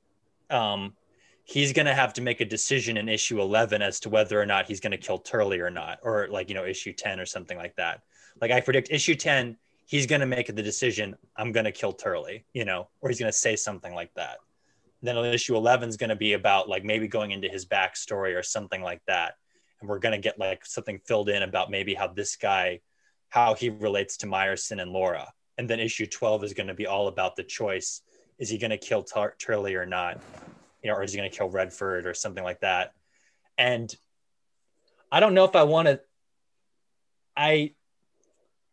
[0.49, 0.95] um
[1.43, 4.65] he's to have to make a decision in issue 11 as to whether or not
[4.67, 7.75] he's to kill Turley or not or like you know issue 10 or something like
[7.75, 8.01] that.
[8.39, 9.57] Like I predict issue 10
[9.87, 13.55] he's to make the decision I'm to kill Turley, you know, or he's to say
[13.55, 14.37] something like that
[15.01, 18.43] then issue 11 is going to be about like maybe going into his backstory or
[18.43, 19.35] something like that.
[19.79, 22.81] And we're going to get like something filled in about maybe how this guy
[23.29, 25.31] how he relates to Myerson and Laura.
[25.57, 28.01] And then issue 12 is going to be all about the choice.
[28.39, 30.21] Is he going to kill Tur- Turley or not?
[30.81, 32.93] You know or is he going to kill Redford or something like that?
[33.57, 33.93] And
[35.11, 35.99] I don't know if I want to
[37.35, 37.73] I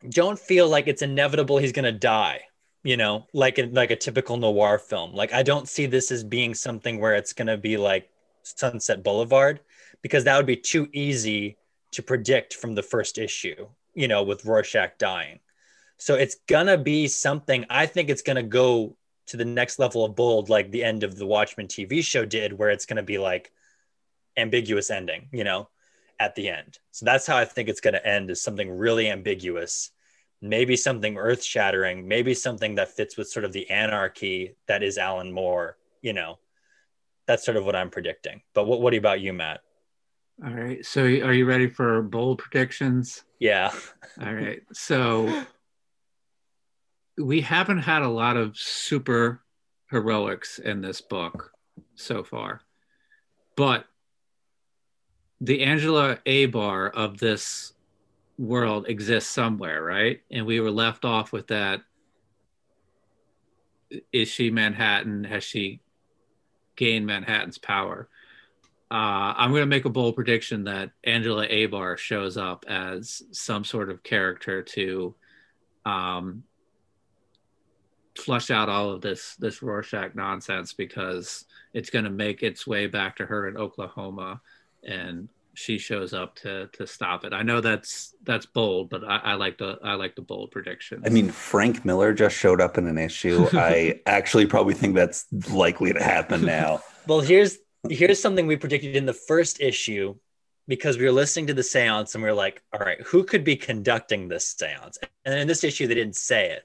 [0.09, 2.43] don't feel like it's inevitable he's going to die
[2.85, 5.13] you know like in like a typical noir film.
[5.13, 8.09] Like i don't see this as being something where it's going to be like
[8.45, 9.61] sunset boulevard
[10.03, 11.57] because that would be too easy
[11.93, 15.41] to predict from the first issue you know with rorschach dying.
[15.97, 19.79] So it's going to be something i think it's going to go to the next
[19.79, 22.99] level of bold like the end of the watchmen tv show did where it's going
[22.99, 23.51] to be like
[24.37, 25.69] ambiguous ending you know
[26.21, 26.79] at the end.
[26.91, 29.91] So that's how i think it's going to end is something really ambiguous
[30.41, 34.99] maybe something earth shattering, maybe something that fits with sort of the anarchy that is
[34.99, 36.39] Alan Moore, you know.
[37.27, 38.43] That's sort of what I'm predicting.
[38.55, 39.61] But what, what about you, Matt?
[40.45, 40.85] All right.
[40.85, 43.25] So, are you ready for bold predictions?
[43.39, 43.73] Yeah.
[44.21, 44.61] All right.
[44.73, 45.45] So,
[47.17, 49.43] we haven't had a lot of super
[49.91, 51.53] heroics in this book
[51.95, 52.63] so far,
[53.57, 53.85] but
[55.41, 57.74] the Angela Abar of this
[58.39, 60.21] world exists somewhere, right?
[60.31, 61.83] And we were left off with that.
[64.13, 65.25] Is she Manhattan?
[65.25, 65.81] Has she
[66.77, 68.09] gained Manhattan's power?
[68.91, 73.65] Uh, I'm going to make a bold prediction that Angela Abar shows up as some
[73.65, 75.15] sort of character to
[75.85, 76.45] um,
[78.17, 82.87] flush out all of this this Rorschach nonsense because it's going to make its way
[82.87, 84.41] back to her in Oklahoma,
[84.83, 87.33] and she shows up to to stop it.
[87.33, 91.03] I know that's that's bold, but I, I like the I like the bold prediction.
[91.05, 93.47] I mean, Frank Miller just showed up in an issue.
[93.53, 96.83] I actually probably think that's likely to happen now.
[97.07, 100.15] well, here's here's something we predicted in the first issue
[100.67, 103.45] because we were listening to the seance and we were like, all right, who could
[103.45, 104.99] be conducting this seance?
[105.25, 106.65] And in this issue, they didn't say it.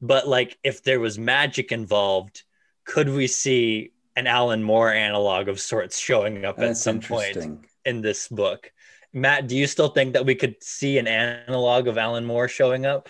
[0.00, 2.44] But like, if there was magic involved,
[2.84, 7.66] could we see an Alan Moore analog of sorts showing up That's at some point
[7.86, 8.72] in this book?
[9.12, 12.84] Matt, do you still think that we could see an analog of Alan Moore showing
[12.84, 13.08] up?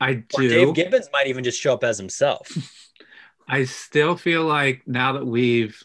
[0.00, 0.46] I do.
[0.46, 2.50] Or Dave Gibbons might even just show up as himself.
[3.48, 5.82] I still feel like now that we've,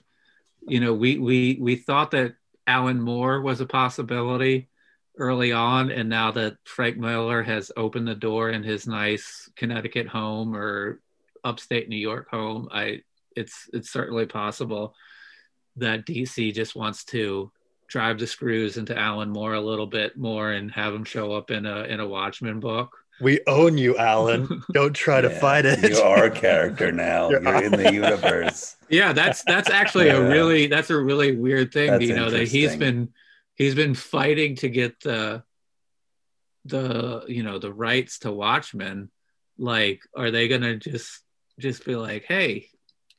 [0.62, 4.70] you know, we we we thought that Alan Moore was a possibility
[5.18, 10.08] early on, and now that Frank Miller has opened the door in his nice Connecticut
[10.08, 11.02] home or
[11.44, 13.02] upstate New York home, I
[13.36, 14.96] it's it's certainly possible
[15.76, 17.52] that DC just wants to
[17.90, 21.52] drive the screws into Alan Moore a little bit more and have him show up
[21.52, 22.96] in a in a Watchmen book.
[23.20, 24.64] We own you, Alan.
[24.74, 25.90] Don't try to fight it.
[25.90, 27.30] You are a character now.
[27.30, 28.78] You're, You're in the universe.
[28.90, 30.18] Yeah, that's that's actually yeah.
[30.18, 31.92] a really that's a really weird thing.
[31.92, 33.10] That's you know that he's been
[33.56, 35.44] he's been fighting to get the
[36.66, 39.10] the you know the rights to Watchmen.
[39.58, 41.22] Like, are they gonna just
[41.60, 42.70] just be like, hey,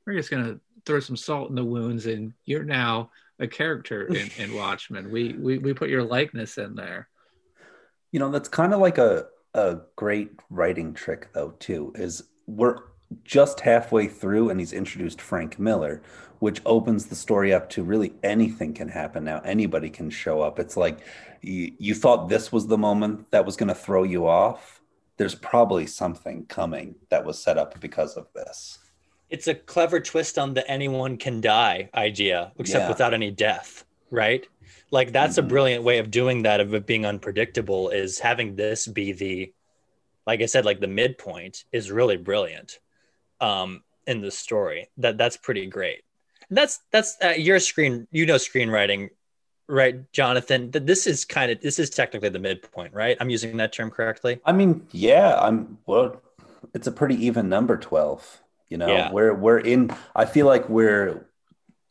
[0.07, 3.11] we're just gonna throw some salt in the wounds, and you're now
[3.41, 5.11] a character in, in Watchmen.
[5.11, 7.09] We, we we put your likeness in there.
[8.13, 12.79] You know, that's kind of like a a great writing trick though too is we're
[13.25, 16.03] just halfway through and he's introduced Frank Miller,
[16.39, 19.41] which opens the story up to really anything can happen now.
[19.45, 20.59] Anybody can show up.
[20.59, 21.01] It's like
[21.41, 24.81] you, you thought this was the moment that was going to throw you off.
[25.17, 28.79] There's probably something coming that was set up because of this.
[29.31, 32.89] It's a clever twist on the anyone can die idea, except yeah.
[32.89, 34.47] without any death, right?
[34.91, 35.47] like that's mm-hmm.
[35.47, 39.53] a brilliant way of doing that of it being unpredictable is having this be the
[40.27, 42.79] like i said like the midpoint is really brilliant
[43.41, 46.03] um in the story that that's pretty great
[46.51, 49.09] that's that's uh, your screen you know screenwriting
[49.69, 53.57] right jonathan that this is kind of this is technically the midpoint right i'm using
[53.57, 56.21] that term correctly i mean yeah i'm well
[56.75, 59.13] it's a pretty even number 12 you know yeah.
[59.13, 61.29] we're we're in i feel like we're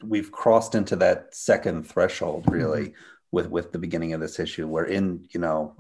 [0.04, 3.02] we've crossed into that second threshold really mm-hmm.
[3.32, 5.76] with with the beginning of this issue we're in you know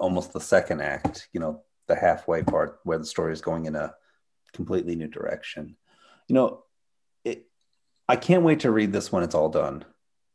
[0.00, 3.76] almost the second act you know the halfway part where the story is going in
[3.76, 3.94] a
[4.52, 5.76] completely new direction
[6.26, 6.64] you know
[7.24, 7.46] it
[8.08, 9.84] i can't wait to read this when it's all done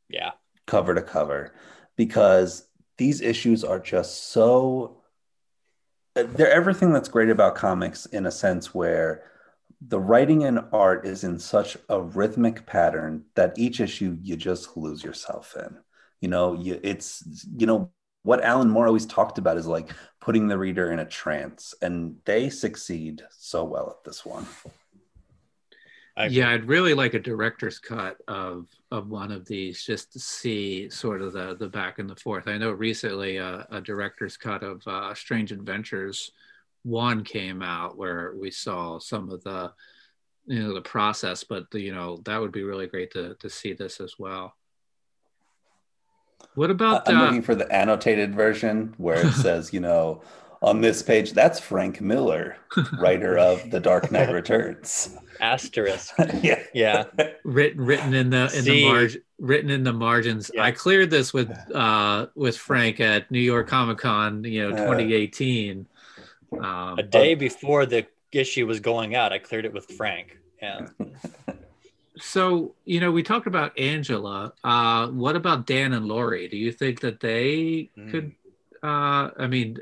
[0.07, 0.31] yeah
[0.67, 1.53] cover to cover
[1.97, 5.01] because these issues are just so
[6.13, 9.23] they're everything that's great about comics in a sense where
[9.81, 14.75] the writing and art is in such a rhythmic pattern that each issue you just
[14.77, 15.77] lose yourself in.
[16.21, 17.23] You know, you, it's
[17.57, 17.91] you know
[18.23, 22.17] what Alan Moore always talked about is like putting the reader in a trance, and
[22.25, 24.45] they succeed so well at this one.
[26.29, 30.89] Yeah, I'd really like a director's cut of of one of these just to see
[30.89, 32.47] sort of the the back and the forth.
[32.47, 36.31] I know recently uh, a director's cut of uh, Strange Adventures
[36.85, 39.73] one came out where we saw some of the
[40.45, 43.49] you know the process but the, you know that would be really great to to
[43.49, 44.55] see this as well.
[46.53, 50.21] What about i'm uh, looking for the annotated version where it says you know
[50.61, 52.57] on this page that's frank miller
[52.99, 55.17] writer of the dark knight returns.
[55.41, 56.13] Asterisk.
[56.41, 56.61] Yeah.
[56.73, 57.05] Yeah.
[57.43, 58.83] Written written in the in See.
[58.83, 60.51] the margin written in the margins.
[60.53, 60.63] Yeah.
[60.65, 65.87] i cleared this with uh with frank at new york comic con you know 2018
[66.53, 70.37] um, a day but, before the issue was going out, I cleared it with Frank.
[70.61, 70.87] Yeah.
[72.17, 74.53] so you know, we talked about Angela.
[74.63, 76.47] Uh, what about Dan and Laurie?
[76.47, 78.11] Do you think that they mm.
[78.11, 78.31] could?
[78.83, 79.79] Uh, I mean,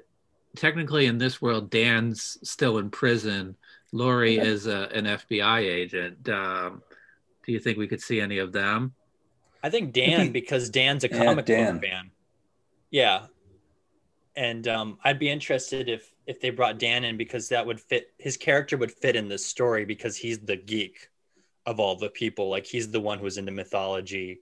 [0.56, 3.56] technically, in this world, Dan's still in prison.
[3.92, 6.28] Laurie is a, an FBI agent.
[6.28, 6.82] Um,
[7.46, 8.94] do you think we could see any of them?
[9.62, 11.74] I think Dan, because Dan's a comic yeah, Dan.
[11.76, 12.12] book fan.
[12.90, 13.26] Yeah,
[14.36, 18.14] and um, I'd be interested if if they brought Dan in because that would fit
[18.18, 21.10] his character would fit in this story because he's the geek
[21.66, 22.50] of all the people.
[22.50, 24.42] Like he's the one who's into mythology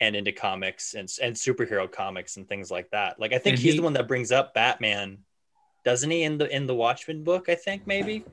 [0.00, 3.18] and into comics and and superhero comics and things like that.
[3.18, 5.18] Like I think he's the one that brings up Batman,
[5.84, 6.22] doesn't he?
[6.22, 8.24] In the in the Watchmen book, I think maybe.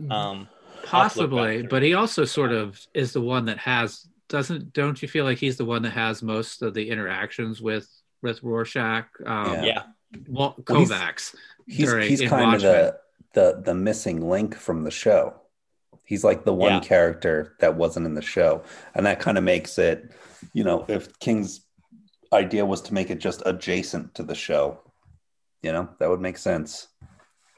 [0.00, 0.12] Mm-hmm.
[0.12, 0.48] Um,
[0.84, 5.24] possibly, but he also sort of is the one that has doesn't don't you feel
[5.24, 7.88] like he's the one that has most of the interactions with
[8.22, 9.06] with Rorschach?
[9.24, 9.64] Um, yeah.
[9.64, 9.82] yeah
[10.28, 11.34] well, Kovacs.
[11.66, 12.98] He's, he's, he's kind of the,
[13.34, 15.34] the the missing link from the show.
[16.04, 16.80] He's like the one yeah.
[16.80, 18.62] character that wasn't in the show,
[18.94, 20.10] and that kind of makes it,
[20.54, 21.60] you know, if King's
[22.32, 24.80] idea was to make it just adjacent to the show.
[25.62, 26.86] You know, that would make sense.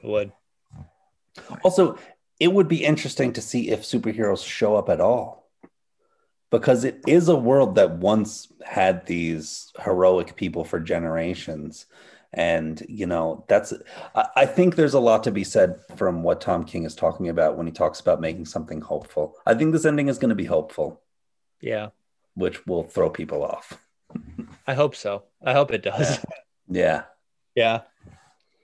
[0.03, 0.31] It would.
[1.63, 1.97] Also,
[2.39, 5.40] it would be interesting to see if superheroes show up at all.
[6.51, 11.85] Because it is a world that once had these heroic people for generations.
[12.33, 13.73] And, you know, that's,
[14.15, 17.29] I, I think there's a lot to be said from what Tom King is talking
[17.29, 19.35] about when he talks about making something hopeful.
[19.45, 21.01] I think this ending is going to be hopeful,
[21.61, 21.89] Yeah.
[22.35, 23.81] which will throw people off.
[24.67, 25.23] I hope so.
[25.43, 26.19] I hope it does.
[26.69, 27.03] Yeah.
[27.55, 27.81] Yeah.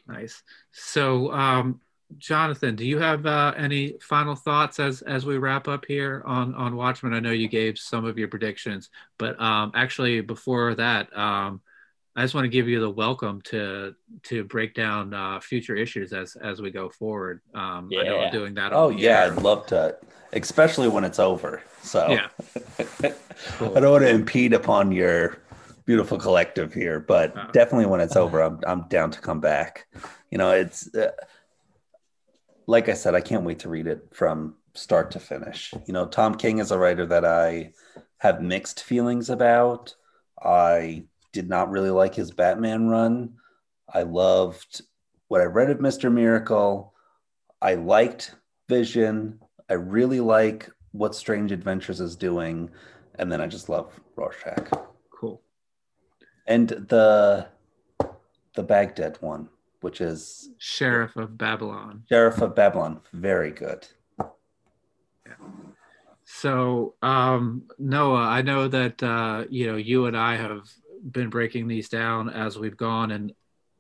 [0.08, 0.44] Nice.
[0.72, 1.82] So, um,
[2.18, 6.56] Jonathan, do you have uh, any final thoughts as as we wrap up here on
[6.56, 7.14] on Watchmen?
[7.14, 11.62] I know you gave some of your predictions, but um, actually before that, um,
[12.16, 13.94] I just want to give you the welcome to
[14.24, 17.42] to break down uh, future issues as as we go forward.
[17.54, 18.26] Um, I know Yeah.
[18.28, 18.72] I'm doing that.
[18.74, 19.26] Oh, yeah.
[19.26, 19.98] I'd love to,
[20.32, 21.62] especially when it's over.
[21.84, 22.28] So, yeah.
[23.04, 23.12] I
[23.60, 25.38] don't want to impede upon your
[25.86, 27.48] beautiful collective here, but Uh.
[27.52, 29.88] definitely when it's over, I'm I'm down to come back.
[30.32, 31.12] You know, it's uh,
[32.68, 35.74] like I said, I can't wait to read it from start to finish.
[35.86, 37.72] You know, Tom King is a writer that I
[38.18, 39.96] have mixed feelings about.
[40.42, 43.34] I did not really like his Batman run.
[43.92, 44.82] I loved
[45.30, 46.12] what I read of Mr.
[46.12, 46.94] Miracle.
[47.62, 48.36] I liked
[48.68, 49.40] Vision.
[49.70, 52.70] I really like what Strange Adventures is doing.
[53.16, 54.72] And then I just love Rorschach.
[55.10, 55.42] Cool.
[56.46, 57.48] And the
[58.56, 59.50] the Baghdad one,
[59.82, 62.04] which is Sheriff of Babylon.
[62.10, 63.88] Sheriff of Babylon, very good.
[66.26, 70.70] So, um, Noah, I know that uh, you know you and I have
[71.10, 73.34] been breaking these down as we've gone, and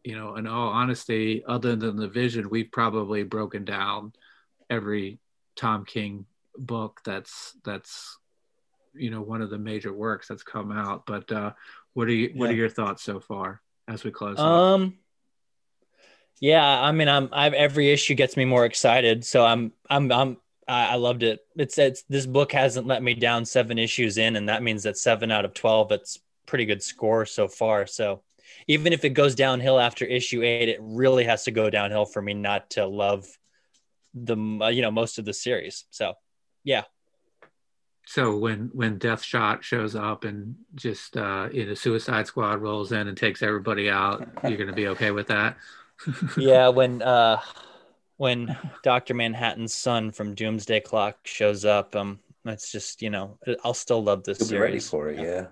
[0.03, 4.13] you know, in all honesty, other than the vision, we've probably broken down
[4.69, 5.19] every
[5.57, 6.25] Tom King
[6.57, 8.17] book that's that's
[8.93, 11.05] you know one of the major works that's come out.
[11.05, 11.51] But uh,
[11.93, 14.37] what are you what are your thoughts so far as we close?
[14.39, 14.45] up?
[16.39, 17.29] Yeah, I mean, I'm.
[17.31, 19.73] I've every issue gets me more excited, so I'm.
[19.89, 20.11] I'm.
[20.11, 20.37] I'm.
[20.67, 21.39] I I loved it.
[21.55, 21.77] It's.
[21.77, 22.03] It's.
[22.03, 25.45] This book hasn't let me down seven issues in, and that means that seven out
[25.45, 25.91] of twelve.
[25.91, 27.87] It's pretty good score so far.
[27.87, 28.21] So,
[28.67, 32.21] even if it goes downhill after issue eight, it really has to go downhill for
[32.21, 33.25] me not to love
[34.13, 34.35] the.
[34.61, 35.85] uh, You know, most of the series.
[35.89, 36.13] So,
[36.63, 36.83] yeah,
[38.05, 43.07] So when when Deadshot shows up and just uh, you know Suicide Squad rolls in
[43.07, 45.57] and takes everybody out, you're gonna be okay with that.
[46.37, 46.69] Yeah.
[46.69, 47.01] When.
[47.01, 47.39] uh
[48.19, 53.75] when Doctor Manhattan's son from Doomsday Clock shows up, um, it's just you know, I'll
[53.75, 54.61] still love this You'll be series.
[54.63, 55.45] ready for it, yeah.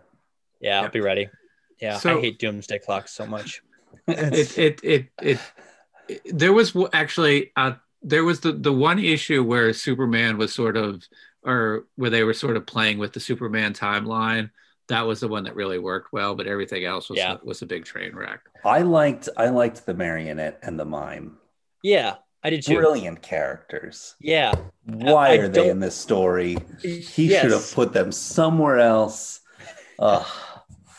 [0.60, 1.30] Yeah, I'll be ready.
[1.80, 3.62] Yeah, So- I hate Doomsday Clock so much.
[4.08, 5.40] it, it, it, it,
[6.08, 10.76] it, there was actually, uh, there was the, the one issue where Superman was sort
[10.76, 11.04] of,
[11.44, 14.50] or where they were sort of playing with the Superman timeline.
[14.88, 17.38] That was the one that really worked well, but everything else was, Yeah.
[17.44, 18.42] was a big train wreck.
[18.64, 21.38] I liked I liked the marionette and the mime.
[21.82, 22.76] Yeah, I did too.
[22.76, 24.16] Brilliant characters.
[24.20, 24.54] Yeah,
[24.86, 26.58] Why I are they in this story?
[26.82, 27.42] He Yes.
[27.42, 29.40] should have put them somewhere else.
[29.98, 30.26] Ugh,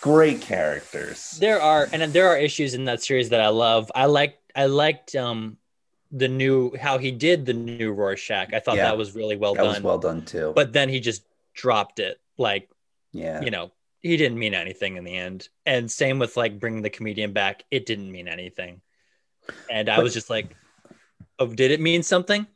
[0.00, 1.36] great characters.
[1.40, 3.90] there are, and there are issues in that series that I love.
[3.94, 5.58] I liked, I liked um
[6.12, 8.52] the new how he did the new Rorschach.
[8.54, 8.84] I thought Yeah.
[8.84, 9.68] that was really well that done.
[9.74, 10.52] was well done too.
[10.56, 11.22] but then he just
[11.54, 12.20] dropped it.
[12.38, 12.68] Like
[13.12, 13.70] yeah, you know,
[14.06, 15.48] he didn't mean anything in the end.
[15.64, 17.64] And same with like bringing the comedian back.
[17.70, 18.80] It didn't mean anything.
[19.70, 20.54] And I But- was just like,
[21.38, 22.46] oh, did it mean something?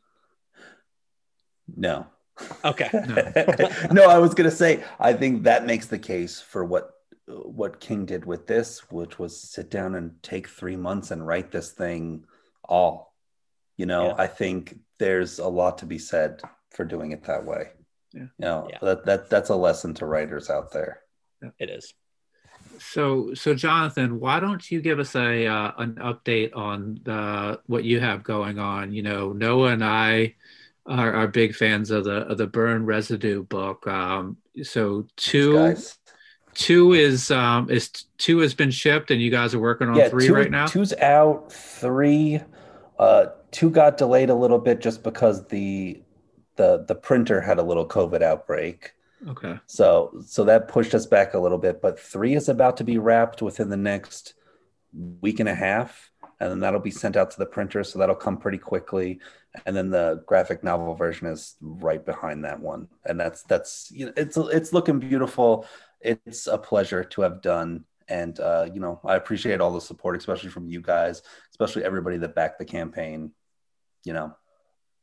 [1.75, 2.07] no.
[2.65, 2.89] Okay.
[3.91, 6.91] no, I was gonna say I think that makes the case for what
[7.27, 11.51] what King did with this, which was sit down and take three months and write
[11.51, 12.25] this thing
[12.67, 13.13] all.
[13.77, 14.15] You know, Yeah.
[14.17, 16.41] I think there's a lot to be said
[16.71, 17.69] for doing it that way.
[18.11, 18.21] Yeah.
[18.21, 18.79] You know, Yeah.
[18.81, 21.00] that, that that's a lesson to writers out there.
[21.59, 21.93] It is.
[22.79, 27.83] So, so Jonathan, why don't you give us a uh, an update on the what
[27.83, 28.91] you have going on?
[28.91, 30.35] You know, Noah and I
[30.85, 33.85] are, are big fans of the of the Burn Residue book.
[33.87, 35.75] Um, so two
[36.53, 40.27] two is um is two has been shipped, and you guys are working on three
[40.27, 40.67] two, right now.
[40.67, 41.51] Two's out.
[41.51, 42.41] Three,
[42.99, 46.01] uh, two got delayed a little bit just because the
[46.55, 48.93] the the printer had a little COVID outbreak.
[49.27, 49.59] Okay.
[49.67, 51.81] So so that pushed us back a little bit.
[51.81, 54.33] But three is about to be wrapped within the next
[54.93, 57.83] week and a half, and then that'll be sent out to the printer.
[57.83, 59.19] So that'll come pretty quickly.
[59.65, 64.07] And then the graphic novel version is right behind that one, and that's that's you
[64.07, 65.67] know it's it's looking beautiful.
[65.99, 70.15] It's a pleasure to have done, and uh, you know I appreciate all the support,
[70.15, 71.21] especially from you guys,
[71.51, 73.31] especially everybody that backed the campaign.
[74.03, 74.35] You know,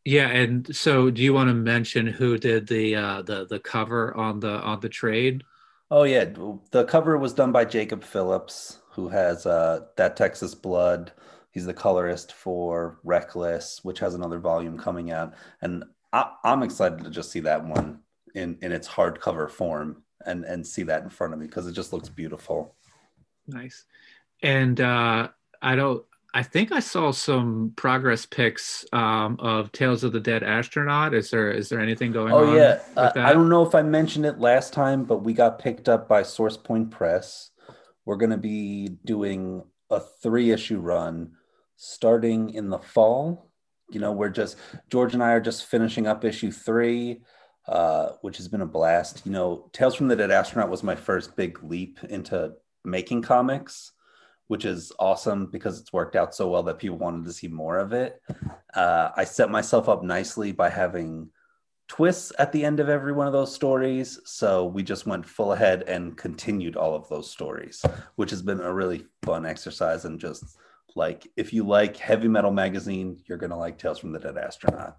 [0.09, 4.17] Yeah, and so do you want to mention who did the uh, the the cover
[4.17, 5.45] on the on the trade?
[5.91, 6.25] Oh yeah,
[6.71, 11.13] the cover was done by Jacob Phillips, who has uh, that Texas Blood.
[11.51, 17.05] He's the colorist for Reckless, which has another volume coming out, and I, am excited
[17.05, 18.01] to just see that one
[18.35, 21.73] in in its hardcover form and and see that in front of me because it
[21.73, 22.77] just looks beautiful.
[23.47, 23.85] Nice,
[24.43, 25.29] and uh,
[25.61, 26.03] I don't.
[26.35, 31.15] I think I saw some progress pics um, of Tales of the Dead Astronaut.
[31.15, 32.49] Is there is there anything going oh, on?
[32.49, 35.59] Oh yeah, uh, I don't know if I mentioned it last time, but we got
[35.59, 37.51] picked up by Source Point Press.
[38.05, 41.33] We're going to be doing a three issue run
[41.77, 43.51] starting in the fall.
[43.91, 44.57] You know, we're just
[44.91, 47.23] George and I are just finishing up issue three,
[47.67, 49.23] uh, which has been a blast.
[49.25, 52.53] You know, Tales from the Dead Astronaut was my first big leap into
[52.85, 53.93] making comics
[54.49, 57.79] which is awesome because it's worked out so well that people wanted to see more
[57.79, 58.21] of it.
[58.75, 61.31] Uh, I set myself up nicely by having
[61.87, 64.21] twists at the end of every one of those stories.
[64.25, 67.85] So we just went full ahead and continued all of those stories,
[68.17, 70.05] which has been a really fun exercise.
[70.05, 70.59] And just
[70.95, 74.37] like, if you like Heavy Metal Magazine, you're going to like Tales from the Dead
[74.37, 74.99] Astronaut.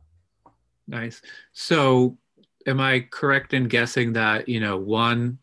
[0.87, 1.21] Nice.
[1.53, 2.17] So,
[2.65, 5.37] am I correct in guessing that, you know, one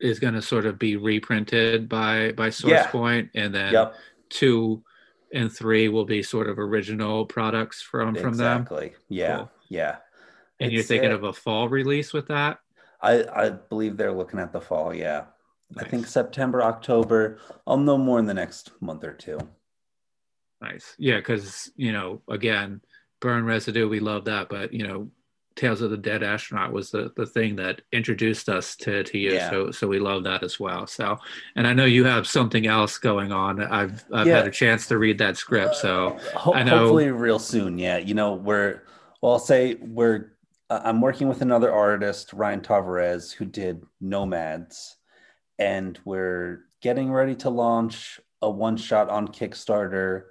[0.00, 2.86] is going to sort of be reprinted by by source yeah.
[2.88, 3.94] point and then yep.
[4.28, 4.82] two
[5.32, 8.62] and three will be sort of original products from from them.
[8.62, 8.92] Exactly.
[9.08, 9.50] Yeah cool.
[9.68, 9.96] yeah.
[10.60, 12.58] And it's, you're thinking of a fall release with that?
[13.02, 15.24] I i believe they're looking at the fall yeah.
[15.70, 15.84] Nice.
[15.84, 17.38] i think september october.
[17.66, 19.38] I'll know more in the next month or two.
[20.60, 20.94] Nice.
[20.98, 22.80] Yeah because you know again
[23.20, 25.10] burn residue we love that but you know
[25.58, 29.32] Tales of the Dead Astronaut was the, the thing that introduced us to, to you.
[29.32, 29.50] Yeah.
[29.50, 30.86] So so we love that as well.
[30.86, 31.18] So
[31.56, 33.60] and I know you have something else going on.
[33.60, 34.36] I've I've yeah.
[34.36, 35.74] had a chance to read that script.
[35.74, 37.76] So uh, ho- I know hopefully real soon.
[37.76, 37.98] Yeah.
[37.98, 38.84] You know, we're
[39.20, 40.32] well I'll say we're
[40.70, 44.96] uh, I'm working with another artist, Ryan Tavares, who did Nomads,
[45.58, 50.24] and we're getting ready to launch a one shot on Kickstarter,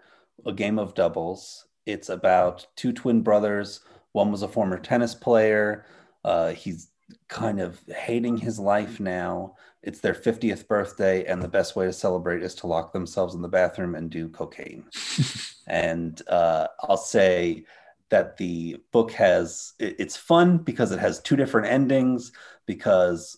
[0.45, 1.65] a game of doubles.
[1.85, 3.81] It's about two twin brothers
[4.11, 5.85] one was a former tennis player.
[6.23, 6.89] Uh, he's
[7.27, 9.55] kind of hating his life now.
[9.83, 13.41] It's their 50th birthday, and the best way to celebrate is to lock themselves in
[13.41, 14.85] the bathroom and do cocaine.
[15.67, 17.65] and uh, I'll say
[18.09, 22.31] that the book has it's fun because it has two different endings
[22.65, 23.37] because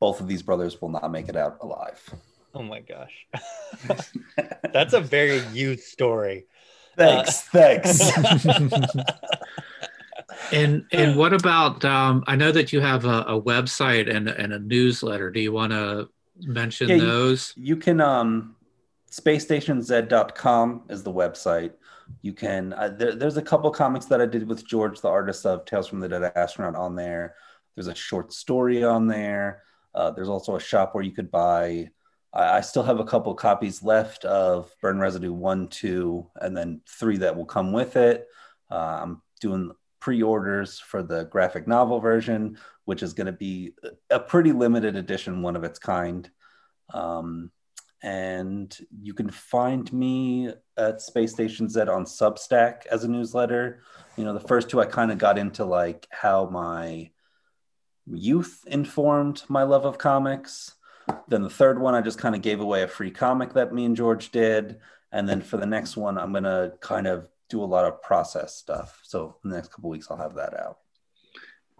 [0.00, 2.02] both of these brothers will not make it out alive.
[2.54, 3.26] Oh my gosh.
[4.72, 6.46] That's a very youth story.
[6.96, 7.46] Thanks.
[7.54, 8.00] Uh, thanks.
[10.52, 14.52] and and what about um, i know that you have a, a, website and, and
[14.52, 15.30] a newsletter.
[15.30, 16.08] Do you want to
[16.42, 17.52] mention yeah, those?
[17.56, 18.56] you, you can um
[19.10, 21.72] spacestationz.com is the website.
[22.22, 25.46] You can uh, there, there's a couple comics that i did with george the artist
[25.46, 27.34] of tales from the dead astronaut on there.
[27.74, 29.62] There's a short story on there.
[29.94, 31.90] Uh, there's also a shop where you could buy
[32.32, 36.82] I, I still have a couple copies left of burn residue one two and then
[36.86, 38.26] three that will come with it.
[38.70, 43.74] Uh, i'm doing pre-orders for the graphic novel version, which is going to be
[44.10, 46.30] a pretty limited edition, one of its kind.
[46.92, 47.50] Um,
[48.02, 53.80] and you can find me at Space Station Z on Substack as a newsletter.
[54.16, 57.10] You know, the first two I kind of got into like how my
[58.06, 60.74] youth informed my love of comics.
[61.26, 63.84] Then the third one, I just kind of gave away a free comic that me
[63.84, 64.78] and George did.
[65.10, 68.02] And then for the next one, I'm going to kind of do a lot of
[68.02, 69.00] process stuff.
[69.02, 70.78] So in the next couple weeks, I'll have that out.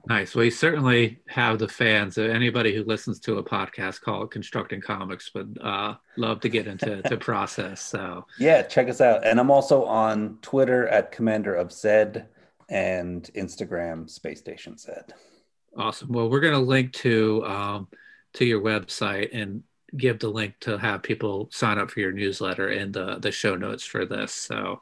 [0.07, 0.35] Nice.
[0.35, 2.17] We certainly have the fans.
[2.17, 6.67] Uh, anybody who listens to a podcast called Constructing Comics would uh, love to get
[6.67, 7.83] into to process.
[7.83, 9.27] So yeah, check us out.
[9.27, 12.29] And I'm also on Twitter at Commander of Zed
[12.71, 15.13] and Instagram Space Station Zed.
[15.77, 16.11] Awesome.
[16.11, 17.89] Well, we're going to link to um,
[18.35, 19.63] to your website and
[19.97, 23.57] give the link to have people sign up for your newsletter in the the show
[23.57, 24.33] notes for this.
[24.33, 24.81] So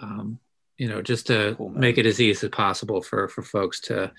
[0.00, 0.38] um,
[0.78, 4.12] you know, just to cool, make it as easy as possible for for folks to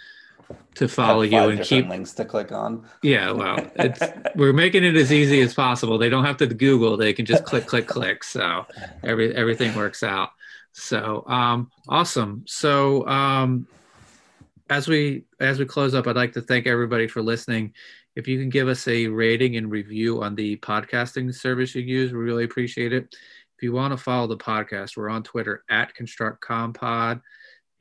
[0.76, 2.88] to follow you and keep links to click on.
[3.04, 4.02] Yeah, well, it's
[4.36, 5.98] we're making it as easy as possible.
[5.98, 8.24] They don't have to Google; they can just click, click, click.
[8.24, 8.66] So
[9.04, 10.30] every everything works out.
[10.74, 12.44] So um, awesome.
[12.48, 13.68] So um,
[14.70, 17.74] as we as we close up, I'd like to thank everybody for listening.
[18.16, 22.12] If you can give us a rating and review on the podcasting service you use,
[22.12, 23.16] we really appreciate it.
[23.58, 27.20] If you want to follow the podcast, we're on Twitter at ConstructCompod.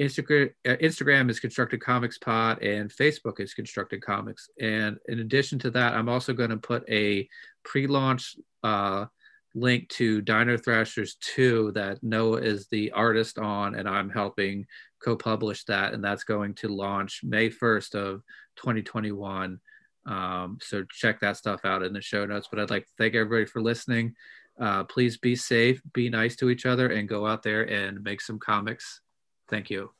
[0.00, 4.48] Instagram, uh, Instagram is Constructed Comics Pod, and Facebook is Constructed Comics.
[4.58, 7.28] And in addition to that, I'm also going to put a
[7.62, 9.04] pre-launch uh,
[9.54, 14.64] link to Dino Thrashers 2 that Noah is the artist on, and I'm helping
[15.04, 18.22] co-publish that, and that's going to launch May 1st of
[18.56, 19.60] 2021.
[20.06, 22.48] Um, so check that stuff out in the show notes.
[22.50, 24.14] But I'd like to thank everybody for listening.
[24.58, 28.20] Uh, please be safe, be nice to each other, and go out there and make
[28.20, 29.00] some comics.
[29.48, 29.95] Thank you.